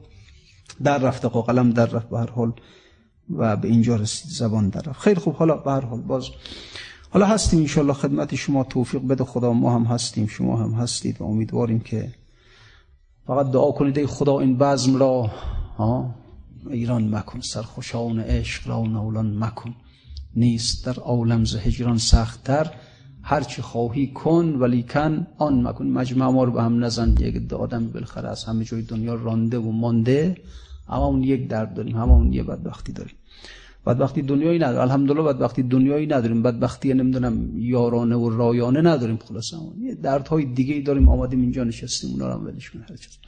[0.82, 2.52] در رفت قلم در رفت به هر حال
[3.30, 5.00] و به اینجا رسید زبان در رفت.
[5.00, 6.28] خیلی خوب حالا به هر حال باز.
[7.10, 9.52] حالا هستیم انشالله خدمت شما توفیق بده خدا.
[9.52, 12.14] ما هم هستیم شما هم هستید و امیدواریم که
[13.26, 15.30] فقط دعا کنید ای خدا این بزم را
[16.70, 19.74] ایران مکن سرخوشان عشق را نولان مکن.
[20.36, 22.70] نیست در عالم ز هجران سختتر
[23.22, 25.86] هرچی خواهی کن ولی کن آن مکن.
[25.86, 29.70] مجمع ما رو به هم نزن یک آدم بالاخره از همه جای دنیا رانده و
[29.70, 30.36] مانده.
[30.88, 33.14] اما اون یک درد داریم همه اون یه بدبختی داریم.
[33.86, 34.80] بدبختی دنیایی نداریم.
[34.80, 36.42] الحمدلله بدبختی دنیایی نداریم.
[36.42, 41.08] بدبختی نمی‌دونم یارانه و رایانه نداریم خلاص یه دردهای دیگه ای داریم.
[41.08, 43.18] آمدیم اینجا نشستیم اونا رو هم ولش هر چیز.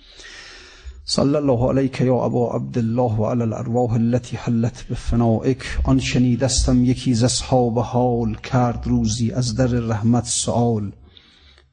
[1.09, 7.15] صلی الله علیک یا ابا عبدالله و علی الارواح التي حلت بفنائک آن شنیدستم یکی
[7.15, 10.93] ز اصحاب حال کرد روزی از در رحمت سؤال.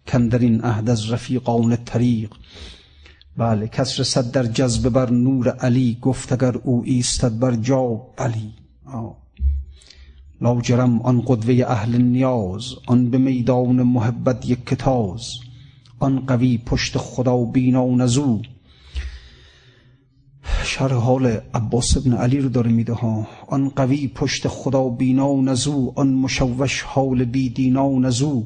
[0.07, 2.29] کندرین عهد از رفیقان طریق.
[3.37, 8.53] بله کس رسد در جذب بر نور علی گفت اگر او ایستد بر جا بلی
[10.41, 15.31] لاجرم آن قدوه اهل نیاز آن به میدان محبت یک کتاز.
[15.99, 18.41] آن قوی پشت خدا بینا نزو
[20.43, 23.27] شرح حال عباس ابن علی رو داره میده ها.
[23.47, 28.45] آن قوی پشت خدا بینا نزو آن مشوش حال بی دینا نزو.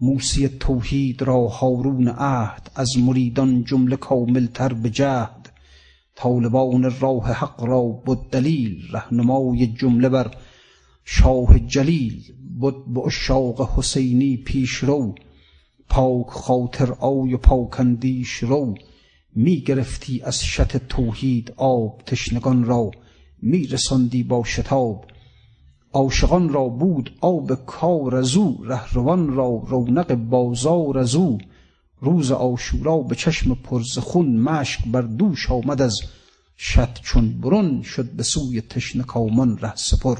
[0.00, 5.52] موسی توحید را هارون عهد از مریدان جمله کاملتر به جهد.
[6.16, 10.30] طالبان راه حق را بود دلیل رهنمای جمله بر
[11.04, 12.22] شاه جلیل.
[12.58, 15.14] بود به اشاق حسینی پیش رو
[15.88, 18.74] پاک خاطر آی و پاکندیش رو.
[19.36, 22.90] می گرفتی از شط توحید آب تشنگان را
[23.42, 25.04] می رساندی با شتاب.
[25.92, 31.38] عاشقان را بود آب کار از او رهروان را رونق بازار از او.
[32.00, 36.00] روز آشورا به چشم پرز خون مشک بر دوش آمد از
[36.56, 40.18] شط چون برون شد به سوی تشنکامان ره سپر.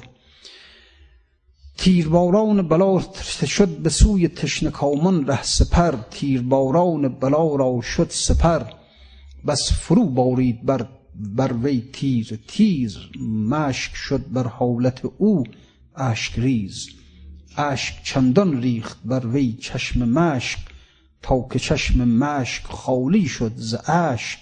[1.79, 3.03] تیرباران بلا
[3.47, 5.95] شد به سوی تشنکامان ره سپر.
[6.11, 8.63] تیرباران بلا را شد سپر.
[9.47, 12.97] بس فرو بارید بر بر وی تیر تیز
[13.49, 15.45] مشک شد بر حالت او
[15.97, 16.87] اشک ریز.
[17.57, 20.59] اشک چندان ریخت بر وی چشم مشک.
[21.23, 24.39] تا که چشم مشک خالی شد ز اشک.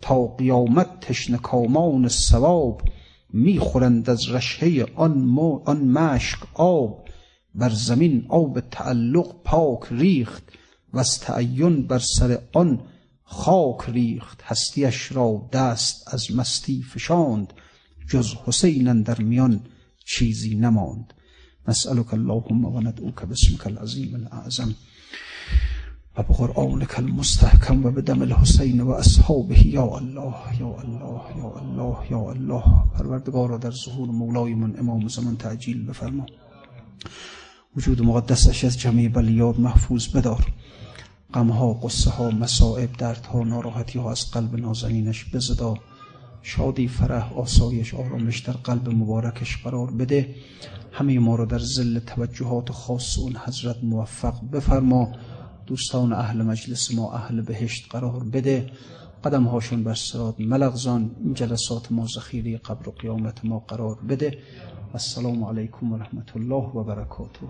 [0.00, 2.82] تا قیامت تشنه کامان ثواب
[3.32, 7.08] می‌خورند از رشحه آن, آن مشک آب.
[7.54, 10.42] بر زمین آب تعلق پاک ریخت.
[10.92, 12.80] و از تعین بر سر آن
[13.32, 17.52] خاک ریخت هستیش را دست از مستی فشاند
[18.08, 19.60] جز حسین در میان
[20.04, 21.14] چیزی نماند.
[21.68, 24.74] نسألك اللهم و ندعوك باسمك العظیم الاعظم
[26.16, 29.66] و به المستحکم و به دم الحسین و اصحابه.
[29.66, 32.64] یا الله یا الله یا الله یا الله.
[32.98, 34.10] پروردگار را در ظهور
[34.54, 36.26] من امام زمان تعجیل بفرما.
[37.76, 40.46] وجود مقدسش از جمعی بلیاد محفوظ بدار.
[41.34, 45.74] غمها قصه ها مصائب دردها ناراحتی ها از قلب نازنینش بزدا.
[46.42, 50.34] شادی فرح آسایش آرامش در قلب مبارکش قرار بده.
[50.92, 55.12] همه ما را در زل توجهات خاص اون حضرت موفق بفرما.
[55.66, 58.70] دوستان اهل مجلس ما اهل بهشت قرار بده.
[59.24, 61.10] قدم هاشون بر سراد ملغزان.
[61.34, 64.38] جلسات ما ذخیره قبر و قیامت ما قرار بده.
[64.94, 67.46] السلام علیکم و رحمت الله و برکاته.